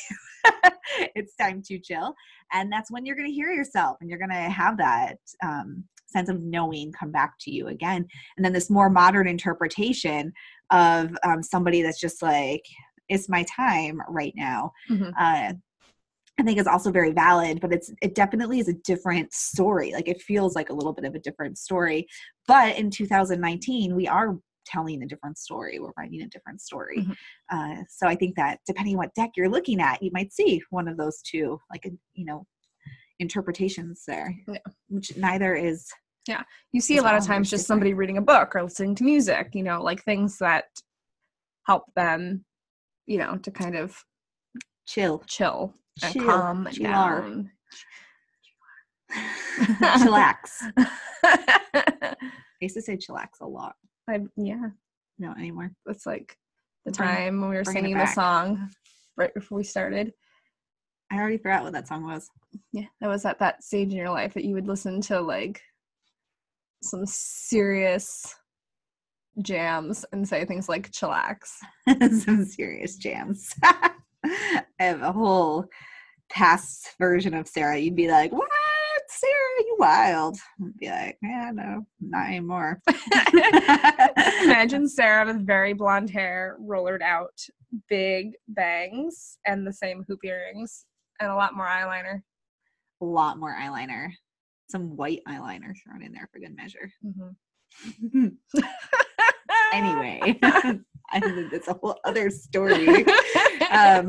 it's 1.15 1.35
time 1.37 1.63
to 1.67 1.79
chill. 1.79 2.15
And 2.53 2.71
that's 2.73 2.91
when 2.91 3.07
you're 3.07 3.17
going 3.17 3.29
to 3.29 3.35
hear 3.35 3.51
yourself 3.51 3.99
and 4.01 4.09
you're 4.09 4.19
going 4.19 4.31
to 4.31 4.37
have 4.37 4.77
that 4.79 5.19
um, 5.45 5.85
sense 6.07 6.29
of 6.29 6.43
knowing 6.43 6.93
come 6.93 7.13
back 7.13 7.35
to 7.41 7.51
you 7.51 7.69
again. 7.69 8.07
And 8.37 8.45
then 8.45 8.53
this 8.53 8.71
more 8.71 8.91
modern 8.91 9.29
interpretation 9.29 10.33
of 10.71 11.17
um, 11.25 11.43
somebody 11.43 11.83
that's 11.83 12.01
just 12.01 12.23
like 12.23 12.65
it's 13.09 13.29
my 13.29 13.43
time 13.45 14.01
right 14.09 14.35
now 14.37 14.73
Mhm. 14.89 15.13
uh, 15.19 15.53
I 16.39 16.43
think 16.43 16.59
is 16.59 16.67
also 16.67 16.91
very 16.91 17.13
valid, 17.13 17.61
but 17.61 17.71
it's 17.73 17.93
it 18.01 18.15
definitely 18.15 18.61
is 18.61 18.69
a 18.69 18.73
different 18.73 19.31
story. 19.35 19.93
Like 19.93 20.09
it 20.09 20.23
feels 20.23 20.55
like 20.55 20.71
a 20.71 20.73
little 20.73 20.95
bit 20.95 21.05
of 21.05 21.15
a 21.15 21.19
different 21.19 21.59
story. 21.59 22.07
But 22.47 22.79
in 22.79 22.91
2019, 22.91 23.95
we 23.95 24.09
are 24.09 24.39
telling 24.65 25.03
a 25.03 25.07
different 25.07 25.37
story. 25.37 25.79
We're 25.79 25.91
writing 25.99 26.23
a 26.23 26.29
different 26.29 26.63
story. 26.63 26.99
Mhm. 26.99 27.17
Uh, 27.51 27.83
so 27.91 28.07
I 28.07 28.15
think 28.15 28.37
that 28.37 28.61
depending 28.67 28.97
what 28.97 29.13
deck 29.15 29.33
you're 29.37 29.51
looking 29.51 29.81
at, 29.83 30.03
you 30.03 30.11
might 30.15 30.33
see 30.33 30.63
one 30.71 30.89
of 30.89 30.97
those 30.97 31.21
two, 31.21 31.61
like 31.71 31.85
a, 31.85 31.91
you 32.15 32.25
know, 32.25 32.47
interpretations 33.19 34.05
there, 34.07 34.35
Yeah. 34.49 34.59
which 34.89 35.15
neither 35.17 35.55
is 35.55 35.91
you 36.73 36.81
see 36.81 36.99
a 36.99 37.03
lot 37.03 37.17
of 37.17 37.25
times 37.27 37.51
just 37.51 37.67
somebody 37.67 37.93
reading 37.95 38.19
a 38.19 38.23
book 38.23 38.55
or 38.55 38.63
listening 38.63 38.95
to 38.95 39.05
music 39.05 39.49
you 39.53 39.63
know 39.63 39.83
like 39.83 40.03
things 40.05 40.39
that 40.39 40.65
help 41.67 41.85
them 41.97 42.45
you 43.07 43.19
know 43.19 43.37
to 43.39 43.51
kind 43.51 43.77
of 43.77 43.97
chill, 44.87 45.23
chill 45.27 45.75
and 46.03 46.13
Chill, 46.13 46.25
calm 46.25 46.69
chillar. 46.71 46.89
down 46.91 47.51
chillax. 49.13 50.51
I 51.25 52.15
used 52.61 52.77
to 52.77 52.83
say 52.83 52.97
chillax 52.97 53.41
a 53.41 53.47
lot. 53.47 53.75
I, 54.09 54.21
yeah 54.37 54.69
No 55.19 55.33
anymore. 55.33 55.71
it's 55.87 56.07
like 56.07 56.37
the 56.85 56.93
Bring- 56.93 57.09
time 57.09 57.41
when 57.41 57.51
we 57.51 57.57
were 57.57 57.65
singing 57.65 57.97
the 57.97 58.07
song 58.07 58.71
right 59.17 59.33
before 59.35 59.59
we 59.59 59.65
started 59.65 60.13
I 61.13 61.17
already 61.17 61.39
forgot 61.39 61.65
what 61.65 61.73
that 61.73 61.89
song 61.89 62.05
was. 62.07 62.29
yeah 62.73 62.87
that 63.01 63.09
was 63.09 63.25
at 63.25 63.39
that 63.41 63.63
stage 63.65 63.91
in 63.91 63.97
your 63.97 64.11
life 64.11 64.33
that 64.35 64.45
you 64.45 64.55
would 64.55 64.69
listen 64.69 65.01
to 65.03 65.21
like 65.21 65.61
some 66.83 67.05
serious 67.07 68.35
jams 69.43 70.05
and 70.13 70.29
say 70.29 70.45
things 70.45 70.69
like 70.69 70.91
chillax 70.91 71.53
some 72.25 72.45
serious 72.45 72.97
jams. 72.97 73.55
I 73.65 74.65
have 74.79 75.03
a 75.03 75.13
whole 75.13 75.67
past 76.31 76.95
version 76.99 77.35
of 77.35 77.49
Sarah. 77.49 77.79
You'd 77.79 77.97
be 77.97 78.09
like, 78.11 78.33
"What, 78.33 78.49
Sarah? 79.09 79.61
You 79.61 79.77
wild?" 79.79 80.39
I'd 80.63 80.79
be 80.79 80.89
like, 80.91 81.19
"Yeah, 81.23 81.51
no, 81.55 81.87
not 82.01 82.29
anymore." 82.29 82.81
Imagine 84.43 84.89
Sarah 84.89 85.27
with 85.27 85.47
very 85.47 85.73
blonde 85.73 86.11
hair, 86.11 86.57
rollered 86.61 87.03
out, 87.03 87.39
big 87.89 88.33
bangs, 88.49 89.39
and 89.47 89.67
the 89.67 89.73
same 89.73 90.05
hoop 90.07 90.21
earrings, 90.25 90.85
and 91.21 91.31
a 91.31 91.35
lot 91.35 91.57
more 91.57 91.67
eyeliner. 91.67 92.21
a 93.01 93.05
lot 93.05 93.39
more 93.39 93.57
eyeliner, 93.59 94.11
some 94.71 94.97
white 94.97 95.21
eyeliner 95.29 95.75
thrown 95.83 96.03
in 96.03 96.13
there 96.13 96.29
for 96.33 96.39
good 96.39 96.57
measure. 96.57 96.91
anyway, 99.73 100.39
I 100.43 101.21
think 101.21 101.51
that's 101.51 101.69
a 101.69 101.75
whole 101.75 101.99
other 102.05 102.31
story. 102.31 103.05
Um, 103.73 104.09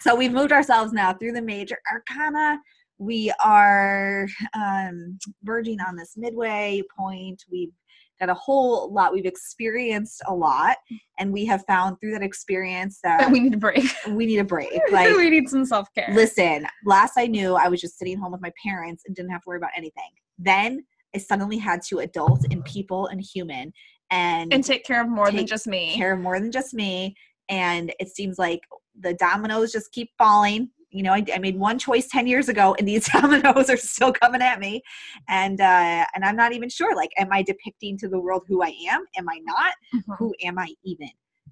so 0.00 0.16
we've 0.16 0.32
moved 0.32 0.52
ourselves 0.52 0.94
now 0.94 1.12
through 1.12 1.32
the 1.32 1.42
major 1.42 1.76
arcana 1.92 2.58
we 3.00 3.32
are 3.42 4.28
um, 4.54 5.18
verging 5.42 5.80
on 5.80 5.96
this 5.96 6.12
midway 6.16 6.82
point 6.96 7.42
we've 7.50 7.72
got 8.20 8.28
a 8.28 8.34
whole 8.34 8.92
lot 8.92 9.12
we've 9.14 9.24
experienced 9.24 10.20
a 10.28 10.34
lot 10.34 10.76
and 11.18 11.32
we 11.32 11.46
have 11.46 11.64
found 11.66 11.98
through 11.98 12.12
that 12.12 12.22
experience 12.22 13.00
that 13.02 13.30
we 13.32 13.40
need 13.40 13.54
a 13.54 13.56
break. 13.56 13.82
we 14.08 14.26
need 14.26 14.38
a 14.38 14.44
break 14.44 14.78
like 14.92 15.16
we 15.16 15.30
need 15.30 15.48
some 15.48 15.64
self 15.64 15.88
care. 15.94 16.10
listen 16.12 16.66
last 16.84 17.14
i 17.16 17.26
knew 17.26 17.54
i 17.54 17.66
was 17.68 17.80
just 17.80 17.98
sitting 17.98 18.18
home 18.18 18.32
with 18.32 18.42
my 18.42 18.52
parents 18.62 19.04
and 19.06 19.16
didn't 19.16 19.30
have 19.30 19.40
to 19.40 19.48
worry 19.48 19.56
about 19.56 19.70
anything 19.74 20.10
then 20.38 20.84
i 21.14 21.18
suddenly 21.18 21.56
had 21.56 21.80
to 21.82 22.00
adult 22.00 22.44
and 22.50 22.62
people 22.66 23.06
and 23.06 23.20
human 23.22 23.72
and 24.12 24.52
And 24.52 24.62
take 24.64 24.84
care 24.84 25.00
of 25.02 25.08
more 25.08 25.30
than 25.30 25.46
just 25.46 25.66
me. 25.66 25.94
care 25.94 26.12
of 26.14 26.20
more 26.20 26.40
than 26.40 26.50
just 26.50 26.74
me. 26.74 27.14
And 27.48 27.94
it 28.00 28.08
seems 28.08 28.38
like 28.40 28.58
the 28.98 29.14
dominoes 29.14 29.70
just 29.70 29.92
keep 29.92 30.10
falling. 30.18 30.68
You 30.90 31.02
know, 31.04 31.12
I, 31.12 31.24
I 31.32 31.38
made 31.38 31.58
one 31.58 31.78
choice 31.78 32.08
10 32.08 32.26
years 32.26 32.48
ago 32.48 32.74
and 32.78 32.86
these 32.86 33.08
dominoes 33.12 33.70
are 33.70 33.76
still 33.76 34.12
coming 34.12 34.42
at 34.42 34.58
me. 34.60 34.82
And, 35.28 35.60
uh, 35.60 36.04
and 36.14 36.24
I'm 36.24 36.36
not 36.36 36.52
even 36.52 36.68
sure, 36.68 36.96
like, 36.96 37.10
am 37.16 37.32
I 37.32 37.42
depicting 37.42 37.96
to 37.98 38.08
the 38.08 38.18
world 38.18 38.44
who 38.48 38.62
I 38.62 38.74
am? 38.88 39.04
Am 39.16 39.28
I 39.28 39.40
not? 39.44 39.72
Mhm. 39.94 40.16
Who 40.18 40.34
am 40.42 40.58
I 40.58 40.74
even? 40.84 41.10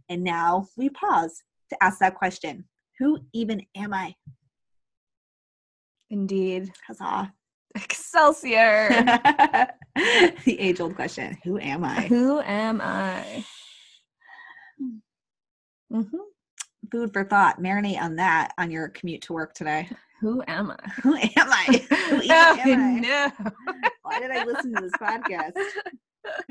And 0.08 0.24
now 0.24 0.66
we 0.76 0.88
pause 0.90 1.42
to 1.70 1.82
ask 1.82 1.98
that 2.00 2.14
question. 2.14 2.64
Who 2.98 3.18
even 3.32 3.62
am 3.76 3.94
I? 3.94 4.14
Indeed. 6.10 6.72
Huzzah. 6.86 7.32
Excelsior. 7.74 8.88
the 9.94 10.56
age 10.58 10.80
old 10.80 10.96
question. 10.96 11.38
Who 11.44 11.58
am 11.58 11.84
I? 11.84 12.06
Who 12.06 12.40
am 12.40 12.80
I? 12.80 13.44
hmm 15.92 16.02
Food 16.90 17.12
for 17.12 17.24
thought. 17.24 17.60
Marinate 17.60 18.00
on 18.00 18.16
that 18.16 18.52
on 18.58 18.70
your 18.70 18.88
commute 18.88 19.22
to 19.22 19.32
work 19.32 19.54
today. 19.54 19.88
Who 20.20 20.42
am 20.48 20.70
I? 20.70 20.90
Who 21.02 21.14
am 21.14 21.30
I? 21.36 21.64
Who 21.90 22.22
oh, 22.30 22.58
am 22.60 22.80
I? 22.80 23.00
no. 23.00 23.30
Why 24.02 24.20
did 24.20 24.30
I 24.30 24.44
listen 24.44 24.74
to 24.74 24.82
this 24.82 24.92
podcast? 25.00 25.52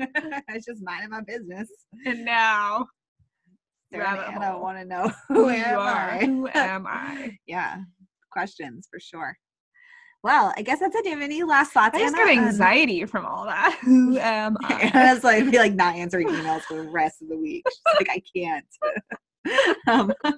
I 0.00 0.54
was 0.54 0.64
just 0.64 0.82
minding 0.82 1.10
my 1.10 1.20
business. 1.20 1.68
And 2.06 2.24
now, 2.24 2.86
Sarah 3.92 4.04
Rabbit 4.04 4.26
and 4.28 4.36
Anna 4.36 4.52
hole. 4.52 4.62
want 4.62 4.78
to 4.78 4.84
know 4.84 5.12
who 5.28 5.34
who 5.34 5.48
am? 5.50 5.78
I? 5.80 6.24
Who 6.24 6.48
am 6.54 6.86
I? 6.86 7.36
yeah, 7.46 7.78
questions 8.32 8.88
for 8.90 9.00
sure. 9.00 9.36
Well, 10.24 10.52
I 10.56 10.62
guess 10.62 10.80
that's 10.80 10.96
it. 10.96 11.04
Do 11.04 11.10
you 11.10 11.14
have 11.16 11.24
any 11.24 11.42
last 11.44 11.72
thoughts? 11.72 11.94
I 11.94 12.00
just 12.00 12.16
Anna, 12.16 12.26
get 12.26 12.38
on- 12.38 12.44
um, 12.44 12.48
anxiety 12.48 13.04
from 13.04 13.26
all 13.26 13.44
that. 13.44 13.78
Who 13.82 14.18
am 14.18 14.56
I? 14.64 14.90
Anna's 14.94 15.22
like, 15.22 15.44
I 15.44 15.50
feel 15.50 15.60
like 15.60 15.74
not 15.74 15.94
answering 15.94 16.28
emails 16.28 16.62
for 16.62 16.82
the 16.82 16.88
rest 16.88 17.22
of 17.22 17.28
the 17.28 17.36
week. 17.36 17.64
She's 17.68 17.98
like, 17.98 18.10
I 18.10 18.22
can't. 18.34 18.66
um, 19.88 20.12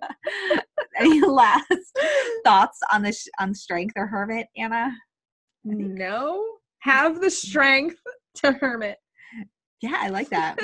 any 0.99 1.21
last 1.21 1.67
thoughts 2.45 2.79
on 2.93 3.03
this 3.03 3.27
on 3.39 3.55
strength 3.55 3.95
or 3.97 4.07
hermit, 4.07 4.47
Anna? 4.57 4.93
No. 5.65 6.45
Have 6.81 7.21
the 7.21 7.31
strength 7.31 8.01
to 8.37 8.53
hermit. 8.53 8.97
Yeah, 9.83 9.97
I 9.99 10.09
like 10.09 10.31
that. 10.31 10.59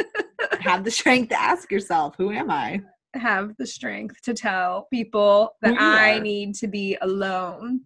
Have 0.60 0.84
the 0.84 0.90
strength 0.90 1.30
to 1.30 1.40
ask 1.40 1.70
yourself, 1.70 2.14
who 2.16 2.30
am 2.30 2.50
I? 2.50 2.80
Have 3.14 3.54
the 3.58 3.66
strength 3.66 4.20
to 4.22 4.34
tell 4.34 4.88
people 4.92 5.50
that 5.62 5.74
I 5.78 6.18
need 6.18 6.54
to 6.56 6.68
be 6.68 6.96
alone. 7.00 7.82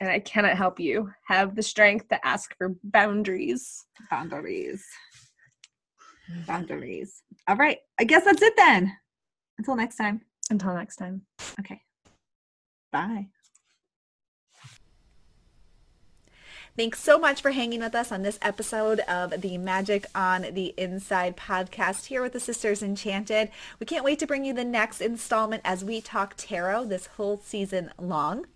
And 0.00 0.10
I 0.10 0.18
cannot 0.18 0.56
help 0.56 0.80
you. 0.80 1.10
Have 1.28 1.54
the 1.54 1.62
strength 1.62 2.08
to 2.08 2.24
ask 2.26 2.52
for 2.56 2.74
boundaries. 2.82 3.84
Boundaries. 4.10 4.84
Boundaries. 6.46 7.22
All 7.46 7.56
right. 7.56 7.78
I 8.00 8.04
guess 8.04 8.24
that's 8.24 8.42
it 8.42 8.54
then. 8.56 8.92
Until 9.58 9.76
next 9.76 9.96
time. 9.96 10.22
Until 10.50 10.74
next 10.74 10.96
time. 10.96 11.22
Okay. 11.60 11.80
Bye. 12.90 13.28
Thanks 16.74 17.00
so 17.00 17.18
much 17.18 17.42
for 17.42 17.50
hanging 17.50 17.80
with 17.80 17.94
us 17.94 18.10
on 18.10 18.22
this 18.22 18.38
episode 18.40 19.00
of 19.00 19.42
the 19.42 19.58
Magic 19.58 20.06
on 20.14 20.46
the 20.52 20.72
Inside 20.78 21.36
podcast 21.36 22.06
here 22.06 22.22
with 22.22 22.32
the 22.32 22.40
Sisters 22.40 22.82
Enchanted. 22.82 23.50
We 23.78 23.84
can't 23.84 24.04
wait 24.04 24.18
to 24.20 24.26
bring 24.26 24.46
you 24.46 24.54
the 24.54 24.64
next 24.64 25.02
installment 25.02 25.60
as 25.66 25.84
we 25.84 26.00
talk 26.00 26.32
tarot 26.38 26.86
this 26.86 27.08
whole 27.08 27.42
season 27.44 27.92
long. 27.98 28.46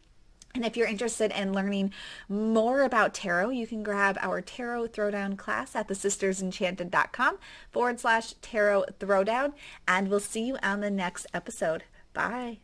And 0.57 0.65
if 0.65 0.75
you're 0.75 0.89
interested 0.89 1.33
in 1.33 1.53
learning 1.53 1.93
more 2.31 2.81
about 2.81 3.13
tarot, 3.13 3.51
you 3.51 3.67
can 3.67 3.83
grab 3.83 4.17
our 4.23 4.41
tarot 4.41 4.89
throwdown 4.89 5.37
class 5.37 5.77
at 5.77 5.87
thesistersenchanted.com 5.87 7.37
forward 7.71 8.01
slash 8.01 8.33
tarot 8.41 8.87
throwdown. 8.99 9.53
And 9.87 10.09
we'll 10.09 10.19
see 10.19 10.47
you 10.47 10.57
on 10.63 10.81
the 10.81 10.91
next 10.91 11.27
episode. 11.35 11.85
Bye. 12.15 12.61